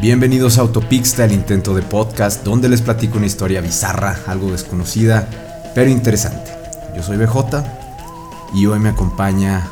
[0.00, 5.26] Bienvenidos a Autopixta, el intento de podcast donde les platico una historia bizarra, algo desconocida,
[5.74, 6.52] pero interesante.
[6.94, 7.64] Yo soy BJ
[8.54, 9.66] y hoy me acompaña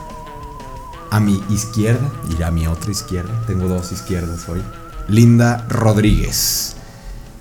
[1.11, 4.63] a mi izquierda y a mi otra izquierda, tengo dos izquierdas hoy,
[5.09, 6.75] Linda Rodríguez,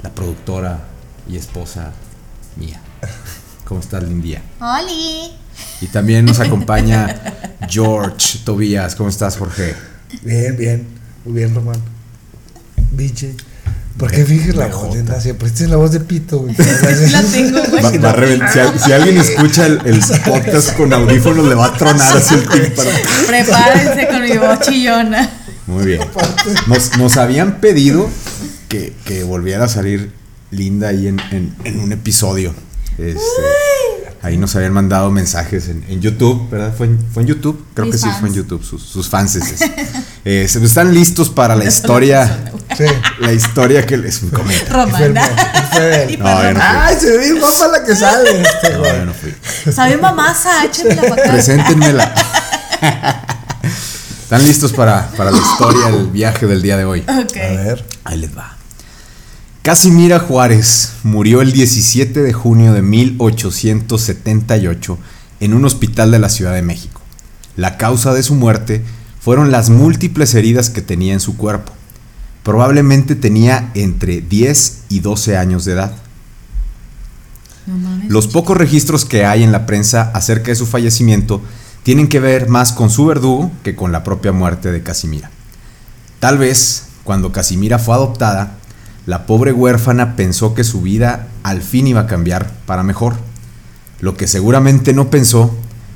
[0.04, 0.84] la productora
[1.30, 1.94] y esposa
[2.58, 2.82] mía.
[3.64, 4.42] ¿Cómo estás, Lindía?
[4.60, 5.32] ¡Holi!
[5.80, 7.16] Y también nos acompaña
[7.70, 8.96] George Tobías.
[8.96, 9.74] ¿Cómo estás, Jorge?
[10.22, 10.88] Bien, bien.
[11.24, 12.03] Muy bien, Román.
[12.96, 13.36] Biche.
[13.98, 15.22] ¿Por qué finges la voz, Linda?
[15.22, 16.56] Siempre tienes la voz de pito, güey.
[17.12, 17.98] La tengo, Va- güey.
[18.00, 22.34] va a si alguien escucha el, el podcast con audífonos, le va a tronar así
[22.34, 22.90] el tímpano.
[23.28, 25.30] Prepárense con mi voz chillona.
[25.68, 26.02] Muy bien.
[26.68, 28.10] Nos, nos habían pedido
[28.68, 30.12] que, que volviera a salir
[30.50, 32.54] Linda ahí en, en- en un episodio.
[32.98, 33.20] Este,
[34.24, 36.74] ahí nos habían mandado mensajes en, en YouTube, ¿verdad?
[36.76, 37.64] ¿Fue en, fue en YouTube?
[37.76, 38.36] Creo Mis que sí fue en.
[38.36, 39.38] YouTube, sus, sus fans.
[40.26, 42.46] Eh, se- están listos para la historia.
[42.78, 42.86] Sí.
[43.20, 44.72] La historia que les comenta.
[44.72, 45.28] Romana.
[46.10, 46.62] y No, yo no fui.
[46.62, 48.30] Ay, se ve bien guapa la que sale.
[48.42, 49.74] Este, No, yo no fui.
[49.74, 51.32] Sabe mamasa, échamela para acá.
[51.34, 52.16] Preséntenmela.
[54.24, 57.02] ¿Están listos para, para la historia, el viaje del día de hoy?
[57.02, 57.36] Ok.
[57.38, 57.86] A ver.
[58.06, 58.56] Ahí les va.
[59.64, 64.98] Casimira Juárez murió el 17 de junio de 1878
[65.40, 67.00] en un hospital de la Ciudad de México.
[67.56, 68.84] La causa de su muerte
[69.22, 71.72] fueron las múltiples heridas que tenía en su cuerpo.
[72.44, 75.94] Probablemente tenía entre 10 y 12 años de edad.
[78.10, 81.42] Los pocos registros que hay en la prensa acerca de su fallecimiento
[81.84, 85.32] tienen que ver más con su verdugo que con la propia muerte de Casimira.
[86.20, 88.58] Tal vez, cuando Casimira fue adoptada,
[89.06, 93.16] la pobre huérfana pensó que su vida al fin iba a cambiar para mejor.
[94.00, 95.56] Lo que seguramente no pensó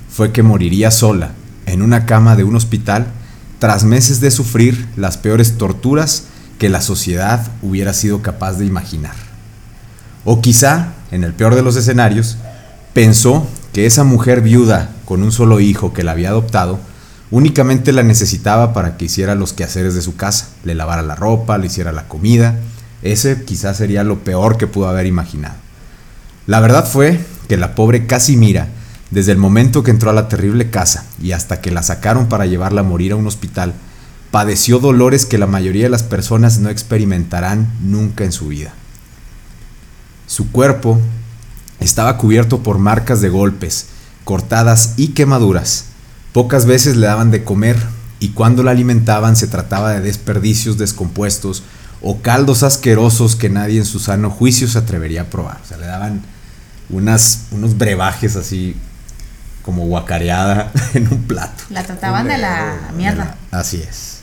[0.10, 1.32] fue que moriría sola
[1.66, 3.08] en una cama de un hospital
[3.60, 6.26] tras meses de sufrir las peores torturas
[6.60, 9.16] que la sociedad hubiera sido capaz de imaginar.
[10.26, 12.38] O quizá, en el peor de los escenarios,
[12.94, 16.80] pensó que esa mujer viuda con un solo hijo que la había adoptado
[17.32, 21.58] únicamente la necesitaba para que hiciera los quehaceres de su casa, le lavara la ropa,
[21.58, 22.56] le hiciera la comida.
[23.02, 25.56] Ese quizás sería lo peor que pudo haber imaginado.
[26.46, 28.70] La verdad fue que la pobre Casimira,
[29.12, 32.46] desde el momento que entró a la terrible casa y hasta que la sacaron para
[32.46, 33.74] llevarla a morir a un hospital,
[34.32, 38.74] padeció dolores que la mayoría de las personas no experimentarán nunca en su vida.
[40.26, 41.00] Su cuerpo
[41.80, 43.88] estaba cubierto por marcas de golpes,
[44.24, 45.86] cortadas y quemaduras.
[46.34, 47.78] Pocas veces le daban de comer
[48.20, 51.64] y cuando la alimentaban se trataba de desperdicios descompuestos
[52.02, 55.60] o caldos asquerosos que nadie en su sano juicio se atrevería a probar.
[55.64, 56.22] O sea, le daban
[56.90, 58.76] unas, unos brebajes así
[59.64, 61.64] como guacareada en un plato.
[61.70, 63.36] La trataban de la mierda.
[63.52, 64.18] Así es.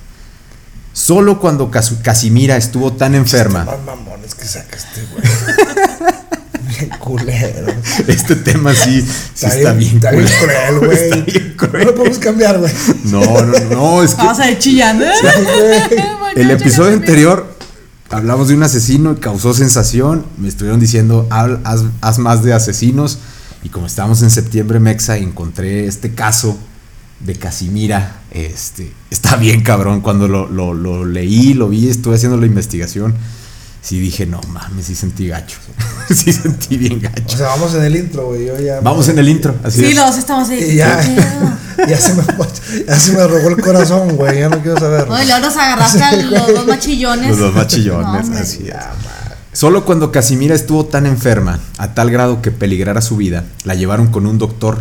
[0.92, 3.64] Solo cuando Casimira estuvo tan enferma.
[3.64, 5.24] Más mamones que sacaste, güey.
[6.68, 7.74] Bien culero.
[8.08, 9.02] Este tema sí,
[9.34, 11.84] sí está, bien, Está bien cruel, Está güey.
[11.84, 12.72] No lo podemos cambiar, güey.
[13.04, 15.04] No, no, no, es que Vamos a ir chillando.
[16.36, 17.53] el episodio anterior
[18.14, 20.24] hablamos de un asesino y causó sensación.
[20.38, 23.18] Me estuvieron diciendo, "Habla- haz, haz más de asesinos.
[23.62, 26.58] Y como estamos en septiembre, Mexa, encontré este caso
[27.20, 28.20] de Casimira.
[28.30, 30.00] Este, está bien cabrón.
[30.00, 33.14] Cuando lo, lo- lo leí, lo vi, estuve haciendo la investigación.
[33.84, 35.58] Sí dije, no mames, sí sentí gacho.
[36.08, 37.36] sí sentí bien O gacho.
[37.36, 38.46] sea, vamos en el intro, güey.
[38.46, 38.80] Yo ya.
[38.80, 39.94] Vamos en el intro, así Sí, es.
[39.94, 40.62] los estamos ahí.
[40.72, 41.00] Y ya.
[41.88, 42.22] Ya se me,
[42.86, 44.38] ya se me robó el corazón, güey.
[44.38, 45.08] Ya no quiero saber.
[45.08, 47.30] Luego nos agarraste a los dos machillones.
[47.30, 48.74] Los dos machillones, No, así es.
[49.52, 54.06] Solo cuando Casimira estuvo tan enferma, a tal grado que peligrara su vida, la llevaron
[54.06, 54.80] con un doctor,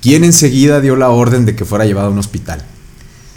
[0.00, 2.62] quien enseguida dio la orden de que fuera llevada a un hospital.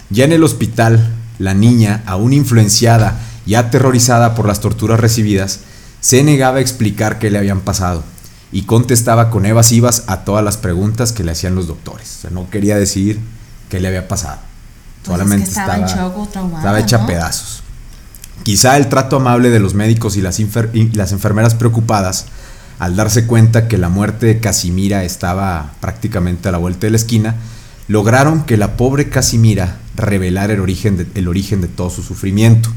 [0.10, 5.60] Ya en el hospital, la niña, aún influenciada y aterrorizada por las torturas recibidas,
[6.02, 8.04] se negaba a explicar qué le habían pasado
[8.52, 12.16] y contestaba con evasivas a todas las preguntas que le hacían los doctores.
[12.18, 13.20] O sea, no quería decir
[13.70, 14.38] qué le había pasado.
[15.04, 15.86] Pues es Solamente que estaba
[16.32, 17.08] traumada, hecha ¿no?
[17.08, 17.62] pedazos.
[18.44, 22.26] Quizá el trato amable de los médicos y las, infer- y las enfermeras preocupadas,
[22.80, 26.98] al darse cuenta que la muerte de Casimira estaba prácticamente a la vuelta de la
[26.98, 27.36] esquina,
[27.88, 32.70] lograron que la pobre Casimira revelara el origen de, el origen de todo su sufrimiento.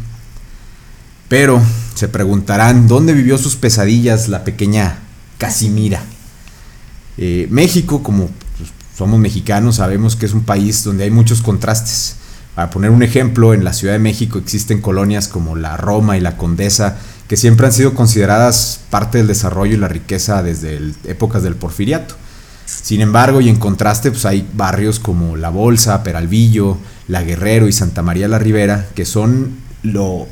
[1.28, 1.62] Pero
[1.94, 5.00] se preguntarán dónde vivió sus pesadillas la pequeña
[5.36, 6.02] Casimira.
[7.18, 12.16] Eh, México, como pues, somos mexicanos, sabemos que es un país donde hay muchos contrastes.
[12.54, 16.20] Para poner un ejemplo, en la Ciudad de México existen colonias como la Roma y
[16.20, 16.96] la Condesa,
[17.28, 22.16] que siempre han sido consideradas parte del desarrollo y la riqueza desde épocas del porfiriato.
[22.64, 27.72] Sin embargo, y en contraste, pues hay barrios como La Bolsa, Peralvillo, La Guerrero y
[27.72, 30.26] Santa María la Ribera, que son lo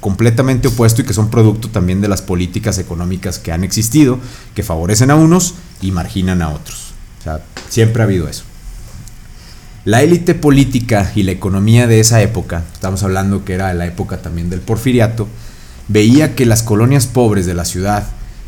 [0.00, 4.18] completamente opuesto y que son producto también de las políticas económicas que han existido,
[4.54, 6.92] que favorecen a unos y marginan a otros.
[7.20, 8.44] O sea, siempre ha habido eso.
[9.84, 14.18] La élite política y la economía de esa época, estamos hablando que era la época
[14.22, 15.26] también del porfiriato,
[15.88, 18.04] veía que las colonias pobres de la ciudad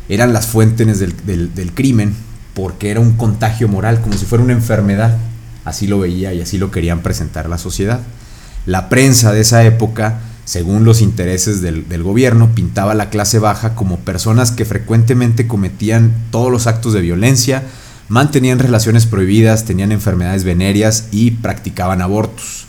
[0.07, 2.15] eran las fuentes del, del- crimen
[2.53, 5.17] porque era un contagio moral, como si fuera una enfermedad.
[5.65, 7.99] Así lo veía y así lo querían presentar la sociedad.
[8.65, 13.39] La prensa de esa época, según los intereses del, del gobierno, pintaba a la clase
[13.39, 17.63] baja como personas que frecuentemente cometían todos los actos de violencia,
[18.09, 22.65] mantenían relaciones prohibidas, tenían enfermedades venéreas y practicaban abortos.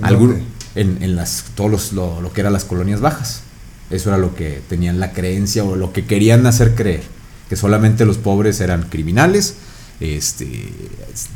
[0.00, 0.44] ¿En Algún- dónde?
[0.74, 3.42] en, en las, todos los- lo, lo que eran las colonias bajas.
[3.90, 7.02] Eso era lo que tenían la creencia o lo que querían hacer creer,
[7.50, 9.56] que solamente los pobres eran criminales,
[10.00, 10.72] este,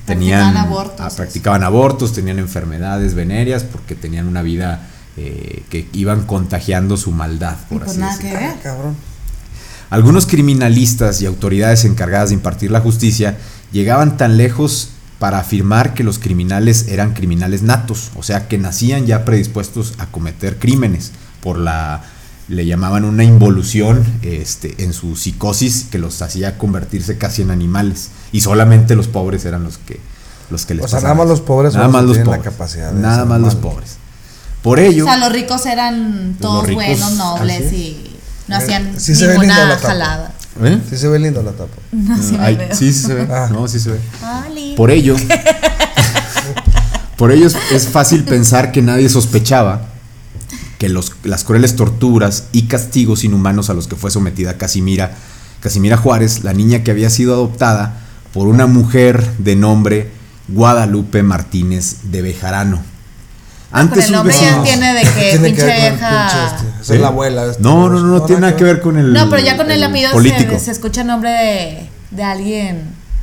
[0.06, 1.16] tenían, Practicaban abortos, ah, eso.
[1.16, 7.56] practicaban abortos, tenían enfermedades venéreas porque tenían una vida eh, que iban contagiando su maldad,
[7.68, 8.38] por pues así nada decirlo.
[8.38, 8.62] que Ah, ver.
[8.62, 8.96] cabrón.
[9.88, 13.38] Algunos criminalistas y autoridades encargadas de impartir la justicia
[13.72, 19.06] llegaban tan lejos para afirmar que los criminales eran criminales natos, o sea, que nacían
[19.06, 22.02] ya predispuestos a cometer crímenes por la
[22.48, 28.10] le llamaban una involución este, en su psicosis que los hacía convertirse casi en animales
[28.30, 29.98] y solamente los pobres eran los que
[30.50, 32.42] los que les O sea, pasaba nada más los pobres nada más los la pobres
[32.42, 33.96] capacidad nada más los pobres
[34.66, 38.16] por ello O sea, los ricos eran todos ricos, buenos, nobles así y
[38.48, 40.34] no hacían Sí se ve linda ninguna jalada.
[40.64, 40.80] ¿eh?
[40.90, 41.76] Sí se ve lindo la tapa.
[41.92, 42.74] No, sí me Ay, veo.
[42.74, 43.48] sí, sí se ve Ah.
[43.52, 44.00] no sí se ve
[44.48, 44.74] Oli.
[44.76, 45.14] Por ello,
[47.16, 49.86] por ello es, es fácil pensar que nadie sospechaba
[50.78, 55.12] que los, las crueles torturas y castigos inhumanos a los que fue sometida Casimira,
[55.60, 58.00] Casimira Juárez, la niña que había sido adoptada
[58.32, 60.10] por una mujer de nombre
[60.48, 62.95] Guadalupe Martínez de Bejarano.
[63.88, 66.56] Con el nombre ya tiene de que Tiene pinche ver con el vieja.
[66.80, 66.98] este.
[66.98, 67.46] La abuela.
[67.46, 69.70] este, No, no, no, no tiene nada que ver con el No, pero ya con
[69.70, 70.52] el apellido político.
[70.52, 72.82] se, se escucha el nombre de, de alguien.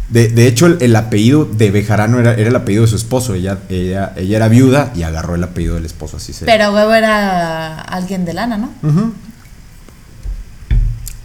[0.09, 3.33] De, de hecho, el, el apellido de Bejarano era, era el apellido de su esposo.
[3.33, 6.93] Ella, ella, ella era viuda y agarró el apellido del esposo, así se Pero huevo
[6.93, 8.69] era alguien de lana, ¿no?
[8.83, 9.13] Ujú.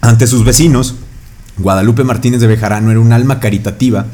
[0.00, 0.94] Ante sus vecinos,
[1.58, 4.06] Guadalupe Martínez de Bejarano era un alma caritativa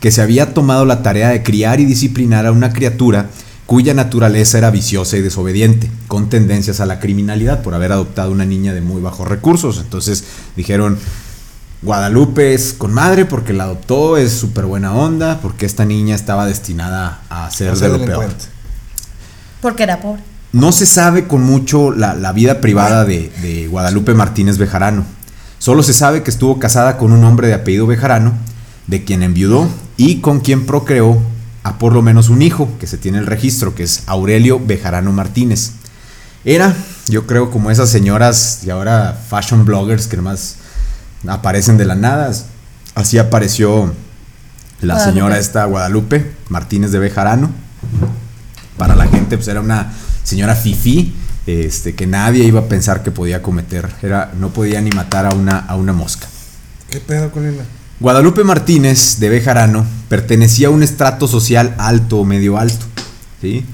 [0.00, 3.26] que se había tomado la tarea de criar y disciplinar a una criatura
[3.70, 8.44] cuya naturaleza era viciosa y desobediente, con tendencias a la criminalidad por haber adoptado una
[8.44, 9.78] niña de muy bajos recursos.
[9.78, 10.24] Entonces
[10.56, 10.98] dijeron,
[11.80, 16.46] Guadalupe es con madre porque la adoptó, es súper buena onda, porque esta niña estaba
[16.46, 18.26] destinada a ser de lo peor.
[19.62, 20.20] Porque era pobre.
[20.50, 25.04] No se sabe con mucho la, la vida privada de, de Guadalupe Martínez Bejarano.
[25.60, 28.32] Solo se sabe que estuvo casada con un hombre de apellido Bejarano,
[28.88, 31.22] de quien enviudó y con quien procreó
[31.62, 35.12] a por lo menos un hijo, que se tiene el registro, que es Aurelio Bejarano
[35.12, 35.72] Martínez.
[36.44, 36.74] Era,
[37.08, 40.56] yo creo, como esas señoras y ahora fashion bloggers que nomás
[41.26, 42.32] aparecen de la nada.
[42.94, 43.92] Así apareció
[44.80, 45.12] la Guadalupe.
[45.12, 47.50] señora esta Guadalupe Martínez de Bejarano
[48.76, 49.92] para la gente pues era una
[50.22, 51.14] señora fifí
[51.46, 55.34] este que nadie iba a pensar que podía cometer era no podía ni matar a
[55.34, 56.26] una a una mosca
[56.90, 57.62] ¿Qué pedo, Colina?
[58.00, 62.86] Guadalupe Martínez de Bejarano pertenecía a un estrato social alto o medio alto
[63.42, 63.66] ¿sí?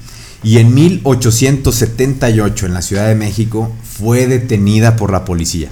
[0.43, 5.69] y en 1878 en la Ciudad de México fue detenida por la policía.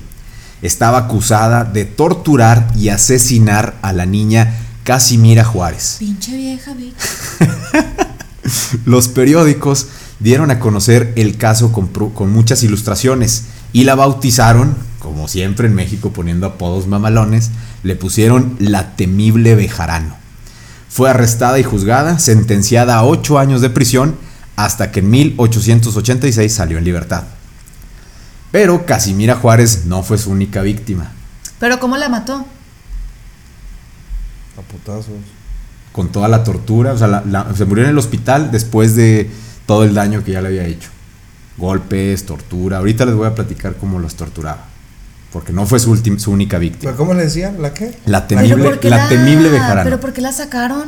[0.62, 5.98] Estaba acusada de torturar y asesinar a la niña Casimira Juárez.
[6.00, 6.74] Pinche vieja,
[8.86, 9.88] los periódicos
[10.22, 16.12] dieron a conocer el caso con muchas ilustraciones y la bautizaron, como siempre en México
[16.12, 17.52] poniendo apodos mamalones,
[17.84, 20.16] le pusieron la temible Bejarano.
[20.90, 24.16] Fue arrestada y juzgada, sentenciada a ocho años de prisión,
[24.56, 27.24] hasta que en 1886 salió en libertad.
[28.52, 31.12] Pero Casimira Juárez no fue su única víctima.
[31.60, 32.46] Pero ¿cómo la mató?
[34.58, 35.06] A putazos.
[35.92, 39.30] Con toda la tortura, o sea, la- la- se murió en el hospital después de
[39.68, 40.90] todo el daño que ya le había hecho.
[41.58, 42.78] Golpes, tortura.
[42.80, 44.66] Ahorita les voy a platicar cómo los torturaba.
[45.36, 46.94] Porque no fue su, ultim- su única víctima.
[46.94, 47.62] ¿Pero cómo le decían?
[47.62, 47.94] ¿La qué?
[48.06, 49.84] La temible, ¿por qué la temible Bejarano.
[49.84, 50.86] ¿Pero por qué la sacaron?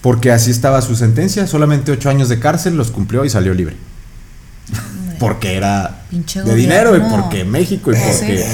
[0.00, 3.76] Porque así estaba su sentencia, solamente ocho años de cárcel, los cumplió y salió libre.
[5.20, 8.44] Porque era Pinche de dinero y porque México y porque...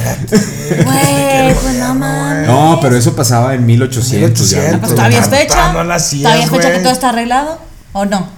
[0.84, 2.46] Güey, pues no mames.
[2.46, 4.50] No, pero eso pasaba en 1800.
[4.50, 4.80] ya, 1800.
[4.80, 5.72] Pues todavía es fecha.
[5.72, 7.58] la ¿Todavía es fecha que todo está arreglado?
[7.94, 8.28] ¿O no?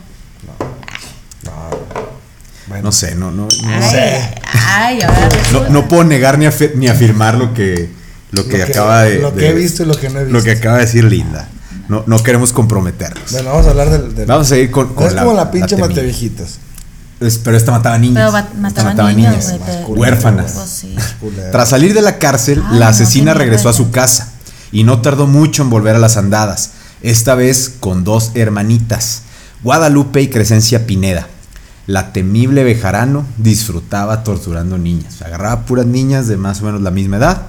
[2.72, 4.20] Bueno, No sé, no, no, no, Ay,
[4.54, 7.90] ay, ahora no, puedo negar ni, ni afirmar lo que,
[8.30, 9.18] lo que Lo que- acaba de...
[9.18, 10.60] lo que de- he visto y lo que no he Lo que visto.
[10.60, 11.48] acaba de decir Linda.
[11.88, 13.30] No, no queremos comprometernos.
[13.32, 14.14] Bueno, vamos a hablar del.
[14.14, 15.88] del- Vamos a ir con, con es como la pinche temible.
[15.94, 16.58] Mateviejitas.
[17.20, 18.14] Es- pero esta mataba niñas.
[18.20, 19.84] Pero va- Esta mataba mataba niños, niñas.
[19.88, 20.52] huérfanas.
[20.52, 20.96] Pues sí.
[21.50, 24.32] Tras salir de la cárcel, Ay, la asesina regresó a su casa
[24.70, 26.70] y no tardó mucho en volver a las andadas,
[27.02, 29.22] esta vez con dos hermanitas,
[29.62, 31.28] Guadalupe y Crescencia Pineda.
[31.86, 35.20] La temible Bejarano disfrutaba torturando niñas.
[35.22, 37.42] Agarraba puras niñas de más o menos la misma edad,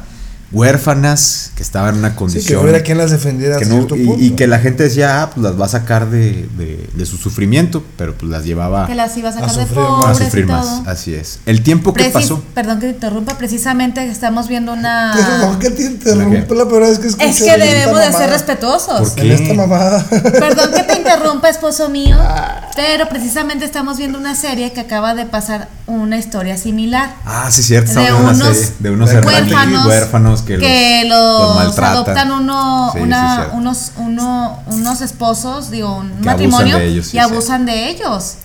[0.53, 2.55] huérfanas, que estaban en una Sí, que condición...
[2.57, 4.23] no hubiera quien las defendiera que a no- cierto y, punto.
[4.23, 7.17] y que la gente decía, ah, pues las va a sacar de, de- de su
[7.17, 9.71] sufrimiento, pero pues las llevaba Que las iba a sacar A de más.
[9.71, 10.65] a pobres sufrir y más.
[10.65, 10.83] todo.
[10.89, 11.39] Así es.
[11.45, 12.43] El tiempo que Precis- pasó...
[12.53, 15.13] Perdón que te interrumpa, precisamente estamos viendo una...
[15.15, 18.99] Perdón que te interrumpo ¿La primera vez que escucho Es que debemos de ser respetuosos.
[19.09, 19.21] ¿Por qué?
[19.23, 20.05] En esta mamada.
[20.09, 22.69] Perdón que te interrumpa, esposo mío, Ah.
[22.75, 27.13] pero precisamente estamos viendo una serie que acaba de pasar una historia similar.
[27.25, 27.91] Ah, sí, cierto.
[27.93, 32.99] De viendo una unos serie de unos huérfanos huérfanos que, los, los adoptan uno, Sí,
[32.99, 38.35] una- unos, uno, unos esposos, digo, un Que matrimonio, abusan ellos, y abusan de ellos.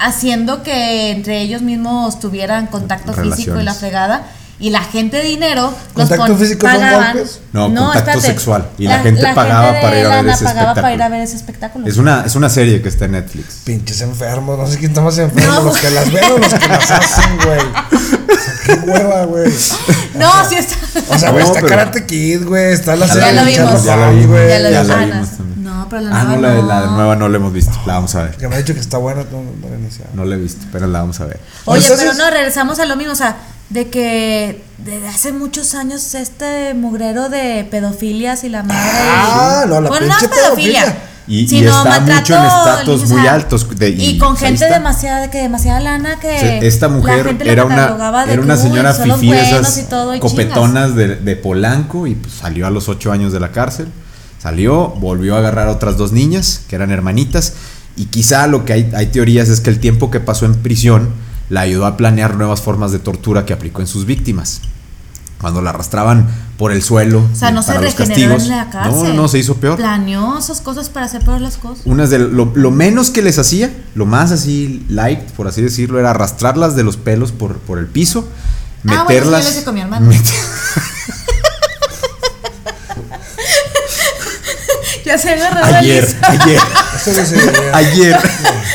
[0.00, 4.26] Haciendo que entre ellos mismos tuvieran contacto físico y la fregada.
[4.60, 7.12] Y la gente de dinero los ¿Contacto físico pagaban.
[7.14, 7.40] golpes?
[7.52, 8.68] No, contacto sexual.
[8.76, 11.04] Y la gente pagaba para ir a ver ese pagaba para ir espectáculo.
[11.04, 11.86] a ver ese espectáculo.
[11.86, 13.60] Es una, es una serie que está en Netflix.
[13.64, 15.62] Pinches enfermos, no sé quién está más enfermo, No.
[15.62, 17.60] los que las ven o los que las hacen, güey.
[17.60, 19.52] O sea, qué hueva, güey.
[20.14, 20.76] No, sí está.
[21.14, 23.84] O sea, güey, No, está Karate Kid, güey, está la Ya serie lo de vimos.
[23.84, 24.30] Ya la Bond, vimos.
[24.36, 24.48] güey.
[24.48, 24.88] Ya lo ya vimos.
[24.88, 25.36] la Ah, vimos no.
[25.36, 25.62] también.
[25.64, 26.66] No, pero la Ah, nueva no, la, de- no.
[26.68, 27.72] la de nueva no la hemos visto.
[27.86, 28.36] La vamos a ver.
[28.36, 29.68] Que me ha dicho que está buena, no, no.
[30.14, 31.38] No la he visto, pero la vamos a ver.
[31.66, 33.36] Oye, Entonces- pero no, regresamos a lo mismo, o sea,
[33.70, 38.80] de que desde hace muchos años este mugrero de pedofilias y la madre.
[38.98, 40.82] Ah, no, la bueno, no pedofilia.
[40.84, 41.02] pedofilia.
[41.26, 44.34] Y- y sino está mucho en estatus o sea, muy altos de- y, y, con
[44.38, 46.38] gente demasiada, que demasiada lana que.
[46.40, 49.78] Se- Esta la mujer era una, era una señora son los fifí de buenos esas
[49.78, 53.40] y todo, y copetonas de, de Polanco y pues salió a los ocho años de
[53.40, 53.88] la cárcel.
[54.42, 57.52] Salió, volvió a agarrar a otras dos niñas que eran hermanitas
[57.96, 61.10] y quizá lo que hay, hay teorías es que el tiempo que pasó en prisión
[61.48, 64.60] la ayudó a planear nuevas formas de tortura que aplicó en sus víctimas.
[65.40, 66.26] Cuando la arrastraban
[66.56, 68.42] por el suelo O sea, eh, no se para los regeneró castigos.
[68.42, 69.14] en la cárcel.
[69.14, 69.76] No, no, se hizo peor.
[69.76, 71.86] Planeó esas cosas para hacer peor las cosas.
[71.86, 76.00] Unas de lo, lo menos que les hacía, lo más así light, por así decirlo,
[76.00, 78.28] era arrastrarlas de los pelos por, por el piso,
[78.86, 79.44] Ah, bueno, meterlas.
[79.44, 80.10] ya lo hice con mi hermano.
[80.10, 80.32] met-
[85.08, 86.18] Ya se agarraba ayer, Elisa.
[86.28, 86.60] ayer,
[87.72, 88.16] ayer.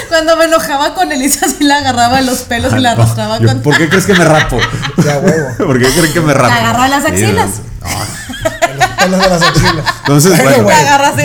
[0.10, 3.38] Cuando me enojaba con Elisa, sí la agarraba los pelos y la Ah, no, arrastraba
[3.40, 3.62] yo, con.
[3.62, 4.58] ¿Por qué crees que me rapo?
[5.06, 5.48] Ya, huevo.
[5.68, 6.48] ¿Por qué creen que me rapo?
[6.56, 7.50] Te agarró las axilas.
[7.84, 9.86] En los pelos de las axilas.
[10.00, 10.70] Entonces, bueno.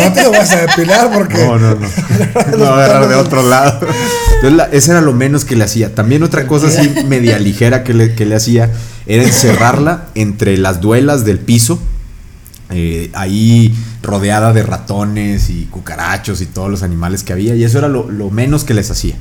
[0.04, 1.38] no te lo vas a depilar porque.
[1.42, 1.88] No, no, no.
[2.50, 3.80] Me voy a agarrar de otro lado.
[4.34, 5.94] Entonces, la- ese era lo menos que le hacía.
[5.94, 8.70] También otra cosa así media ligera que le, que le hacía
[9.06, 11.80] era encerrarla entre las duelas del piso.
[12.70, 17.54] Eh, ahí rodeada de ratones y cucarachos y todos los animales que había.
[17.54, 19.16] Y eso era lo, lo menos que les hacía.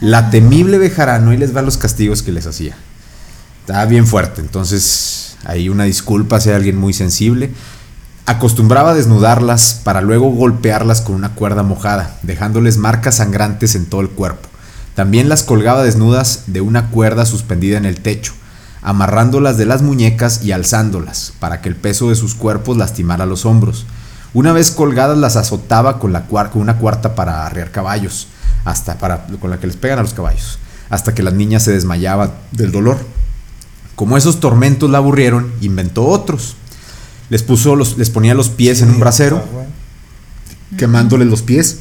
[0.00, 2.76] La temible Bejarano, y les va los castigos que les hacía.
[3.60, 7.50] Estaba bien fuerte, entonces ahí una disculpa si hay alguien muy sensible.
[8.26, 14.00] Acostumbraba a desnudarlas para luego golpearlas con una cuerda mojada, dejándoles marcas sangrantes en todo
[14.00, 14.48] el cuerpo.
[14.94, 18.32] También las colgaba desnudas de una cuerda suspendida en el techo,
[18.84, 23.44] amarrándolas de las muñecas y alzándolas, para que el peso de sus cuerpos lastimara los
[23.46, 23.86] hombros.
[24.34, 28.28] Una vez colgadas las azotaba con, la cuar- con una cuarta para arriar caballos,
[28.64, 30.58] hasta para, con la que les pegan a los caballos,
[30.90, 32.98] hasta que las niñas se desmayaban del dolor.
[33.94, 36.56] Como esos tormentos la aburrieron, inventó otros.
[37.30, 39.42] Les puso los, les ponía los pies en un brasero,
[40.76, 41.78] quemándoles los pies.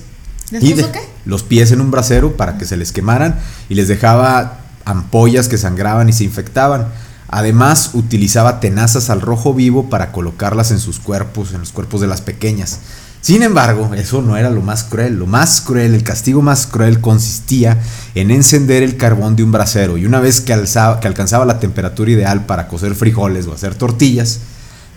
[0.51, 0.99] ¿Les y puso de- qué?
[1.25, 5.57] Los pies en un brasero para que se les quemaran y les dejaba ampollas que
[5.57, 6.87] sangraban y se infectaban.
[7.27, 12.07] Además, utilizaba tenazas al rojo vivo para colocarlas en sus cuerpos, en los cuerpos de
[12.07, 12.79] las pequeñas.
[13.21, 15.17] Sin embargo, eso no era lo más cruel.
[15.17, 17.79] Lo más cruel, el castigo más cruel consistía
[18.15, 21.59] en encender el carbón de un brasero y una vez que, alzaba- que alcanzaba la
[21.59, 24.39] temperatura ideal para cocer frijoles o hacer tortillas,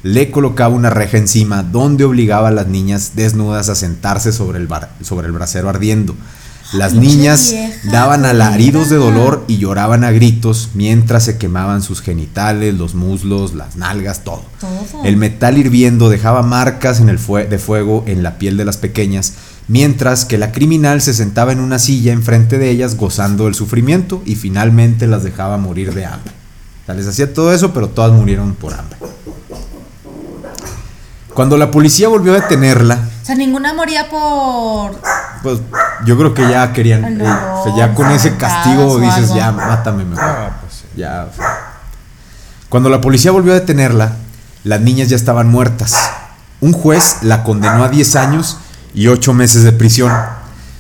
[0.03, 4.69] le colocaba una reja encima donde obligaba a las niñas desnudas a sentarse sobre el,
[5.03, 6.15] sobre el brasero ardiendo.
[6.73, 7.55] Las niñas
[7.85, 13.55] daban alaridos de dolor y lloraban a gritos mientras se quemaban sus genitales, los muslos,
[13.55, 14.43] las nalgas, todo.
[14.61, 15.05] Todo.
[15.05, 18.79] El metal hirviendo dejaba marcas en el fue- de fuego en la piel de las
[18.79, 19.35] pequeñas,
[19.69, 24.21] mientras que la criminal se sentaba en una silla enfrente de ellas gozando el sufrimiento
[24.27, 26.33] y finalmente las dejaba morir de hambre.
[26.83, 28.99] O sea, les hacía todo eso, pero todas murieron por hambre.
[31.35, 34.99] Cuando la policía volvió a detenerla, O sea, ninguna moría por.
[35.47, 35.61] Pues
[36.05, 39.53] yo creo que ya querían, no, eh, o sea, ya con ese castigo dices, ya
[39.53, 40.25] mátame mejor.
[40.25, 40.87] Ah, pues sí.
[40.97, 41.29] Ya.
[42.69, 44.17] Cuando la policía volvió a detenerla,
[44.65, 45.95] las niñas ya estaban muertas.
[46.61, 48.59] Un juez la condenó a 10 años
[48.93, 50.13] y 8 meses de prisión.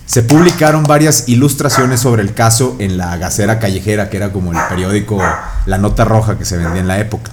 [0.04, 4.58] Se publicaron varias ilustraciones sobre el caso en la Gacera Callejera, que era como el
[4.68, 5.23] periódico
[5.66, 7.30] La Nota Roja que se vendía en la época.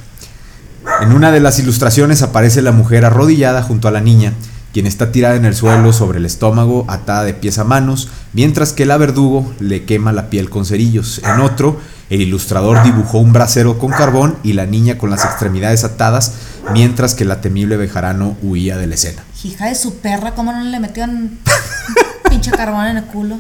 [1.02, 4.34] En una de las ilustraciones aparece la mujer arrodillada junto a la niña,
[4.74, 8.74] quien está tirada en el suelo sobre el estómago, atada de pies a manos, mientras
[8.74, 11.22] que la verdugo le quema la piel con cerillos.
[11.24, 15.84] En otro, el ilustrador dibujó un brasero con carbón y la niña con las extremidades
[15.84, 16.34] atadas,
[16.74, 19.24] mientras que la temible Bejarano huía de la escena.
[19.44, 21.38] Hija de su perra, ¿cómo no le metió un
[22.30, 23.38] pinche carbón en el culo?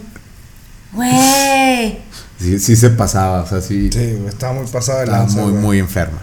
[0.93, 1.99] Güey.
[2.39, 3.89] Sí, sí se pasaba, o sea, sí.
[3.91, 5.41] Sí, estaba muy pasada de Estaba lanza.
[5.41, 5.61] muy, güey.
[5.63, 6.19] muy enferma.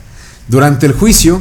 [0.49, 1.41] Durante el juicio,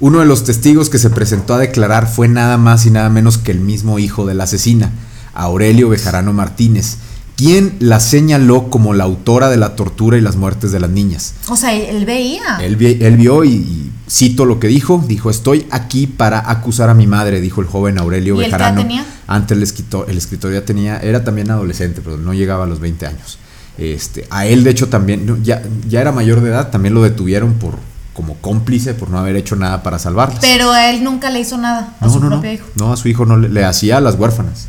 [0.00, 3.38] uno de los testigos que se presentó a declarar fue nada más y nada menos
[3.38, 4.90] que el mismo hijo de la asesina,
[5.34, 6.96] Aurelio Bejarano Martínez,
[7.36, 11.34] quien la señaló como la autora de la tortura y las muertes de las niñas.
[11.48, 12.58] O sea, él veía.
[12.60, 16.90] Él, vi- él vio y, y cito lo que dijo, dijo, estoy aquí para acusar
[16.90, 18.80] a mi madre, dijo el joven Aurelio ¿Y Bejarano.
[18.82, 19.04] tenía?
[19.26, 22.78] Antes el escritor, el escritor ya tenía, era también adolescente, pero no llegaba a los
[22.78, 23.38] 20 años.
[23.78, 27.54] Este, a él de hecho también, ya, ya era mayor de edad, también lo detuvieron
[27.54, 27.78] por
[28.14, 30.38] como cómplice por no haber hecho nada para salvarlas.
[30.40, 32.66] Pero él nunca le hizo nada a no, su no, no, propio hijo.
[32.76, 34.68] no, a su hijo no le, le hacía a las huérfanas.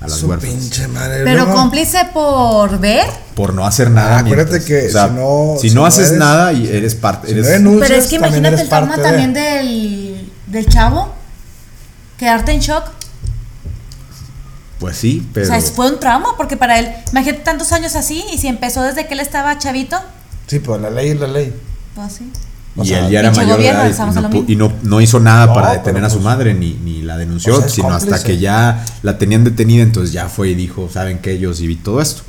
[0.00, 0.56] A las Su huérfanas.
[0.56, 1.22] pinche madre.
[1.22, 3.06] Pero cómplice por ver.
[3.36, 4.16] Por no hacer nada.
[4.16, 6.52] Ah, acuérdate mientras- que o sea, si no- si si no no haces eres- nada
[6.52, 7.28] y eres parte.
[7.28, 11.12] si no eres, denuncias, Pero es que imagínate el trauma de- también del, del chavo.
[12.18, 12.84] Quedarte en shock.
[14.80, 15.46] pues sí, pero.
[15.46, 18.82] O sea, fue un trauma porque para él, imagínate tantos años así y si empezó
[18.82, 19.96] desde que él estaba chavito,
[20.48, 21.54] Sí, pero la ley es la ley.
[21.94, 22.30] pues sí.
[22.76, 23.90] O y sea, él ya era mayor de edad
[24.48, 27.02] y- no, no, no hizo nada No, para detener a su pues- madre ni, ni
[27.02, 30.48] la denunció, O sea, es sino hasta que ya la tenían detenida, entonces ya fue
[30.50, 31.38] y dijo, ¿saben qué?
[31.38, 32.22] Yo sí vi todo esto.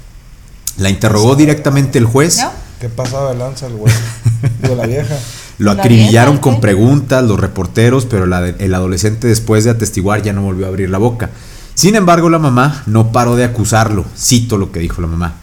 [0.78, 2.52] La interrogó directamente el juez, ¿No?
[2.82, 3.94] ¿Qué pasaba de lanza el güey?
[4.62, 5.16] Digo, la vieja.
[5.60, 10.22] lo ¿La acribillaron con preguntas los reporteros, pero la de- el adolescente después de atestiguar
[10.24, 11.30] ya no volvió a abrir la boca.
[11.76, 15.36] Sin embargo, la mamá no paró de acusarlo, cito lo que dijo la mamá.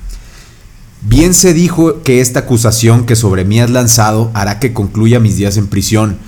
[1.02, 5.37] Bien se dijo que esta acusación que sobre mí has lanzado hará que concluya mis
[5.37, 6.18] días en prisión,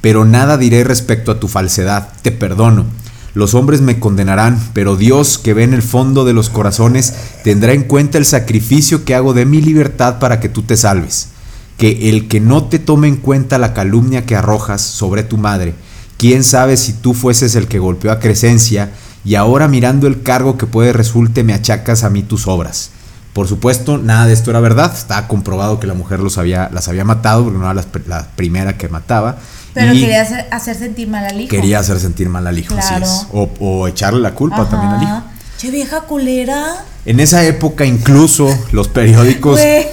[0.00, 2.86] pero nada diré respecto a tu falsedad, te perdono.
[3.34, 7.12] Los hombres me condenarán, pero Dios que ve en el fondo de los corazones
[7.44, 11.28] tendrá en cuenta el sacrificio que hago de mi libertad para que tú te salves.
[11.76, 15.74] Que el que no te tome en cuenta la calumnia que arrojas sobre tu madre,
[16.16, 18.92] quién sabe si tú fueses el que golpeó a Crescencia
[19.26, 22.92] y ahora mirando el cargo que puede resulte me achacas a mí tus obras.
[23.32, 24.92] Por supuesto, nada de esto era verdad.
[24.94, 28.26] Estaba comprobado que la mujer los había, las había matado, porque no era pr- la,
[28.36, 29.38] primera que mataba.
[29.72, 31.48] Pero y quería hacer, hacer sentir mal al hijo.
[31.48, 33.26] quería hacer sentir mal al hijo, así es.
[33.32, 34.68] O, o echarle la culpa Ajá.
[34.70, 35.22] también al hijo.
[35.56, 36.84] Che vieja culera.
[37.06, 39.88] En esa época, incluso los periódicos le,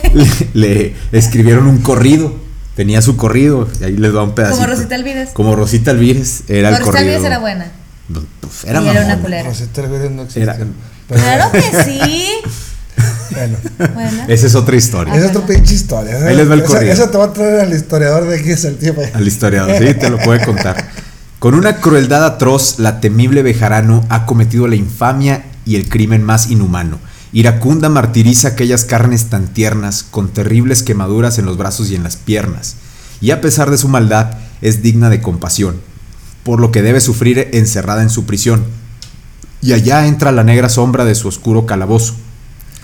[0.53, 2.33] le escribieron un corrido.
[2.75, 4.61] Tenía su corrido, y ahí les va un pedacito.
[4.65, 5.29] Como Rosita Alvírez.
[5.33, 6.99] Como Rosita Alvírez era el Rosita corrido.
[7.09, 7.71] Alvírez era buena.
[8.41, 9.49] Pues, era Y era una culera.
[9.49, 10.25] Rosita Alvírez no.
[10.35, 10.57] Era-
[11.07, 12.27] Pero, Claro que sí.
[13.31, 13.57] Bueno,
[13.93, 14.23] Bueno.
[14.27, 15.13] Esa es otra historia.
[15.15, 16.15] es otra pinche historia.
[16.25, 16.93] Ahí les va el Esa- corrido.
[16.93, 18.93] Esa te va a traer al historiador de aquí es el tío.
[19.13, 20.89] Al historiador, sí, te lo puede contar.
[21.39, 26.49] Con una crueldad atroz, la temible Bejarano ha cometido la infamia y el crimen más
[26.49, 26.97] inhumano.
[27.31, 32.17] Iracunda martiriza aquellas carnes tan tiernas, con terribles quemaduras en los brazos y en las
[32.17, 32.75] piernas,
[33.21, 34.31] y a pesar de su maldad,
[34.61, 35.75] es digna de compasión,
[36.43, 38.65] por lo que debe sufrir encerrada en su prisión.
[39.61, 42.15] Y allá entra la negra sombra de su oscuro calabozo.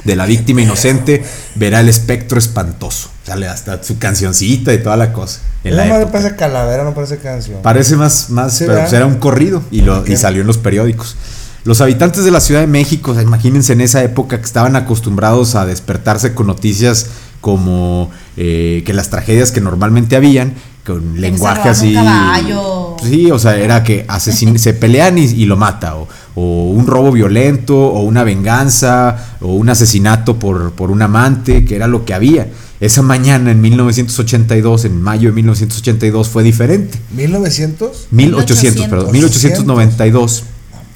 [0.06, 1.24] De la víctima inocente
[1.56, 3.10] verá el espectro espantoso.
[3.26, 5.40] Sale hasta su cancioncita y toda la cosa.
[5.64, 6.12] En madre época.
[6.12, 7.62] parece calavera, no parece canción.
[7.64, 10.60] Parece más, más Sí, pero pues era un corrido y, lo, y salió en los
[10.60, 11.18] periódicos.
[11.64, 14.76] Los habitantes de la Ciudad de México, o sea, imagínense en esa época que estaban
[14.76, 17.08] acostumbrados a despertarse con noticias
[17.42, 20.54] como eh, que las tragedias que normalmente habían,
[20.86, 21.94] con lenguaje roban un así.
[21.96, 22.96] caballo.
[23.04, 26.86] Sí, o sea, era que asesin- se pelean y, y lo mata, o, o un
[26.86, 32.06] robo violento, o una venganza, o un asesinato por, por un amante, que era lo
[32.06, 32.48] que había.
[32.82, 37.00] Esa mañana en 1982, en mayo de 1982, fue diferente.
[37.16, 38.08] 1900.
[38.12, 40.44] 1800, perdón, 1892.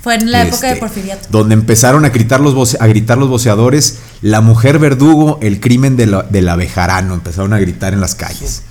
[0.01, 1.27] Fue en la época de este, Porfiriato.
[1.29, 5.97] Donde empezaron a gritar los, voce- a gritar los voceadores, la mujer verdugo, el crimen
[5.97, 7.13] de la, de la Bejarano.
[7.13, 8.63] Empezaron a gritar en las calles.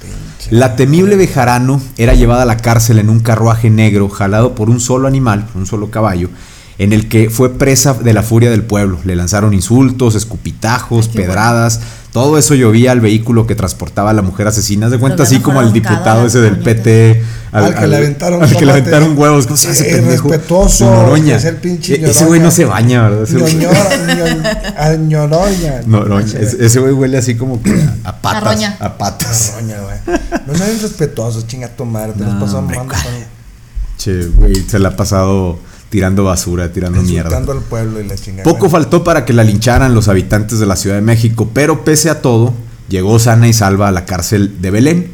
[0.50, 4.80] La temible Bejarano era llevada a la cárcel en un carruaje negro jalado por un
[4.80, 6.30] solo animal, un solo caballo,
[6.78, 8.98] en el que fue presa de la furia del pueblo.
[9.04, 11.80] Le lanzaron insultos, escupitajos, qué pedradas.
[12.12, 14.88] Todo eso llovía al vehículo que transportaba a la mujer asesina.
[14.88, 16.58] De cuenta así como al diputado ese del.
[16.58, 17.22] PT.
[17.52, 19.46] Al que le aventaron al que le aventaron huevos.
[19.46, 20.28] ¿Cómo se llama ese Eh, pendejo?
[20.28, 21.36] respetuoso, Su Noroña.
[21.36, 22.50] es el pinche E- Ese güey no Ñoroña.
[22.50, 23.22] se baña, ¿verdad?
[23.24, 25.82] Ese güey- Ñoñora, ñoroña.
[25.86, 26.38] Noroña.
[26.40, 27.72] Ese güey huele así como que
[28.04, 28.64] a, a patas.
[28.80, 29.54] A patas.
[29.62, 30.18] Ñoroña, güey.
[30.46, 32.12] No sean respetuosos, chinga tu madre.
[32.12, 33.02] Te los No, mamando ¿cuál?
[33.02, 33.38] con-
[33.98, 35.58] Che, güey, se la ha pasado
[35.90, 37.36] tirando basura, tirando mierda.
[37.36, 38.44] Al pueblo y la chingada.
[38.44, 42.10] Poco faltó para que la lincharan los habitantes de la Ciudad de México, pero pese
[42.10, 42.54] a todo,
[42.88, 45.10] llegó sana y salva a la cárcel de Belén.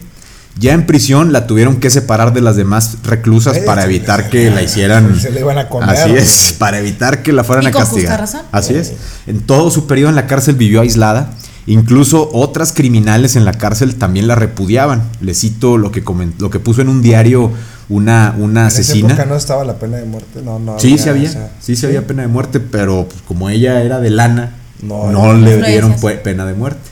[0.56, 4.62] Ya en prisión la tuvieron que separar de las demás reclusas para evitar que la
[4.62, 5.18] hicieran.
[5.18, 7.84] se le iban a comer, Así es, para evitar que la fueran Y a justa
[7.90, 8.20] castigar.
[8.20, 8.42] razón.
[8.52, 8.92] Así es.
[9.26, 11.32] En todo su periodo en la cárcel vivió aislada.
[11.66, 15.02] Incluso otras criminales en la cárcel también la repudiaban.
[15.20, 16.02] Le cito lo que,
[16.38, 17.50] lo que puso en un diario
[17.88, 19.08] una, una En esa asesina.
[19.08, 20.42] época no estaba la pena de muerte.
[20.44, 20.78] No, no.
[20.78, 23.82] Sí, sí había, o sea, sí, sí había pena de muerte, pero pues, como ella
[23.82, 26.90] era de lana, No, le dieron pena de muerte.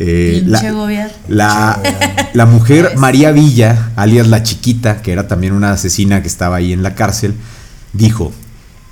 [0.00, 1.12] Eh, Pinche la, gobierno.
[1.28, 1.80] la,
[2.32, 2.92] la mujer.
[2.96, 6.94] María Villa, alias la chiquita, que era también una asesina que estaba ahí en la
[6.94, 7.34] cárcel,
[7.94, 8.30] dijo,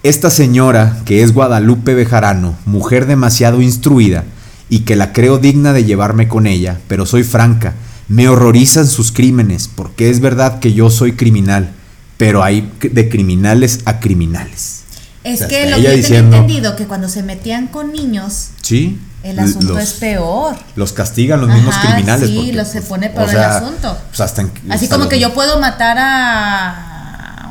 [0.03, 4.25] esta señora, que es Guadalupe Bejarano, mujer demasiado instruida,
[4.69, 7.75] y que la creo digna de llevarme con ella, pero soy franca,
[8.09, 11.71] me horrorizan sus crímenes, porque es verdad que yo soy criminal,
[12.17, 14.83] pero hay de criminales a criminales.
[15.25, 18.99] Es O sea, que lo que tenía entendido, que cuando se metían con niños, Sí.
[19.25, 20.55] el asunto los- es peor.
[20.77, 22.29] Los castigan los mismos criminales.
[22.29, 23.99] sí, porque, lo se pues, pone o peor el asunto.
[24.09, 26.86] pues, hasta en- Así hasta como los- que yo puedo matar a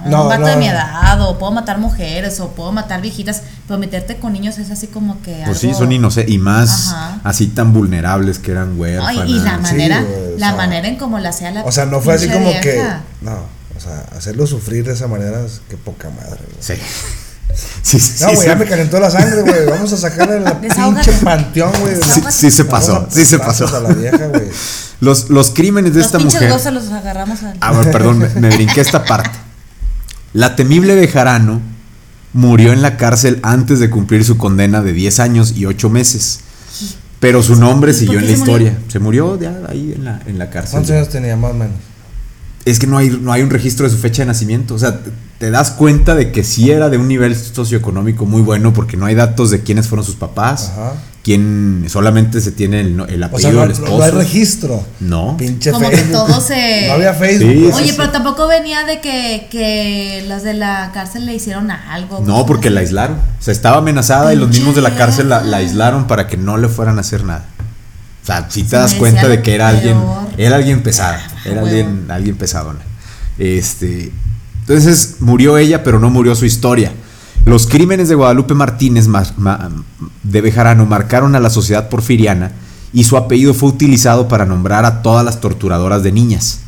[0.06, 0.48] un No, vato no.
[0.48, 4.58] de mi edad, o puedo matar mujeres, o puedo matar viejitas, pero meterte con niños
[4.58, 6.34] es así como que Pues sí, son inocentes.
[6.34, 7.20] Y más Ajá.
[7.24, 9.30] así tan vulnerables que eran Ay, huérfanas.
[9.30, 10.04] y la manera,
[10.38, 12.72] la sea, manera en cómo la hacía la O sea, no fue así como que.
[12.74, 13.02] vieja.
[13.22, 13.34] No,
[13.76, 16.58] o sea, hacerlo sufrir de esa manera es que poca madre, güey.
[16.60, 16.74] Sí.
[17.84, 18.60] Sí, sí, No, sí, güey, ya sí.
[18.60, 19.66] me calentó la sangre, güey.
[19.70, 21.96] Vamos a sacarle la pinche panteón, güey.
[22.04, 23.66] Sí, sí se pasó, a sí se pasó.
[23.74, 24.50] a la vieja, güey.
[25.00, 26.50] Los, los crímenes de Los esta mujer.
[26.50, 29.30] dos se los agarramos al- Ah, bueno, perdón, me, me brinqué esta parte.
[30.36, 31.62] La temible Bejarano
[32.34, 36.42] murió en la cárcel antes de cumplir su condena de 10 años y 8 meses.
[37.22, 38.44] Pero su nombre ¿Y por siguió en la murió?
[38.44, 38.78] historia.
[38.90, 40.72] Se murió ya ahí en la, en la cárcel.
[40.74, 41.78] ¿Cuántos años tenía más o menos?
[42.66, 44.74] Es que no hay, no hay un registro de su fecha de nacimiento.
[44.74, 48.42] O sea, te, te das cuenta de que sí era de un nivel socioeconómico muy
[48.42, 50.72] bueno porque no hay datos de quiénes fueron sus papás.
[50.74, 50.94] Ajá.
[51.24, 53.98] Quién solamente se tiene el, no- el O apellido sea, no, del esposo.
[53.98, 54.84] no hay registro.
[55.00, 55.38] No.
[55.38, 57.52] Pinche Como que todo se- No había Facebook.
[57.52, 57.72] Sí, güey.
[57.74, 57.94] Oye, sí.
[57.98, 62.24] pero tampoco venía de que, que los de la cárcel le hicieron algo.
[62.26, 63.18] No, porque la aislaron.
[63.18, 66.38] O sea, estaba amenazada y los mismos de la cárcel la, la aislaron para que
[66.38, 67.46] no le fueran a hacer nada.
[68.26, 69.98] O sea, si te das cuenta de que era alguien,
[70.38, 72.80] era alguien pesada, Ah, era alguien, alguien pesadona.
[73.38, 74.12] Este,
[74.62, 76.92] entonces murió ella, pero no murió su historia.
[77.46, 79.70] Los crímenes de Guadalupe Martínez ma- ma-
[80.24, 82.54] de Bejarano marcaron a la sociedad porfiriana
[82.92, 86.62] y su apellido fue utilizado para nombrar a todas las torturadoras de niñas.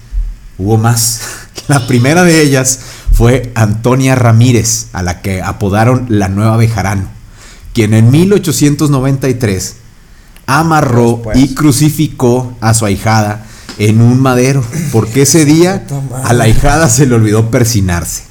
[0.60, 1.22] Hubo más.
[1.68, 2.80] La primera de ellas
[3.12, 7.08] fue Antonia Ramírez, a la que apodaron la Nueva Bejarano,
[7.74, 9.76] quien en 1893
[10.48, 11.52] amarró Pues, pues.
[11.52, 13.46] y crucificó a su ahijada
[13.78, 15.86] en un madero, porque ese día
[16.24, 18.24] a la ahijada se le olvidó persinarse.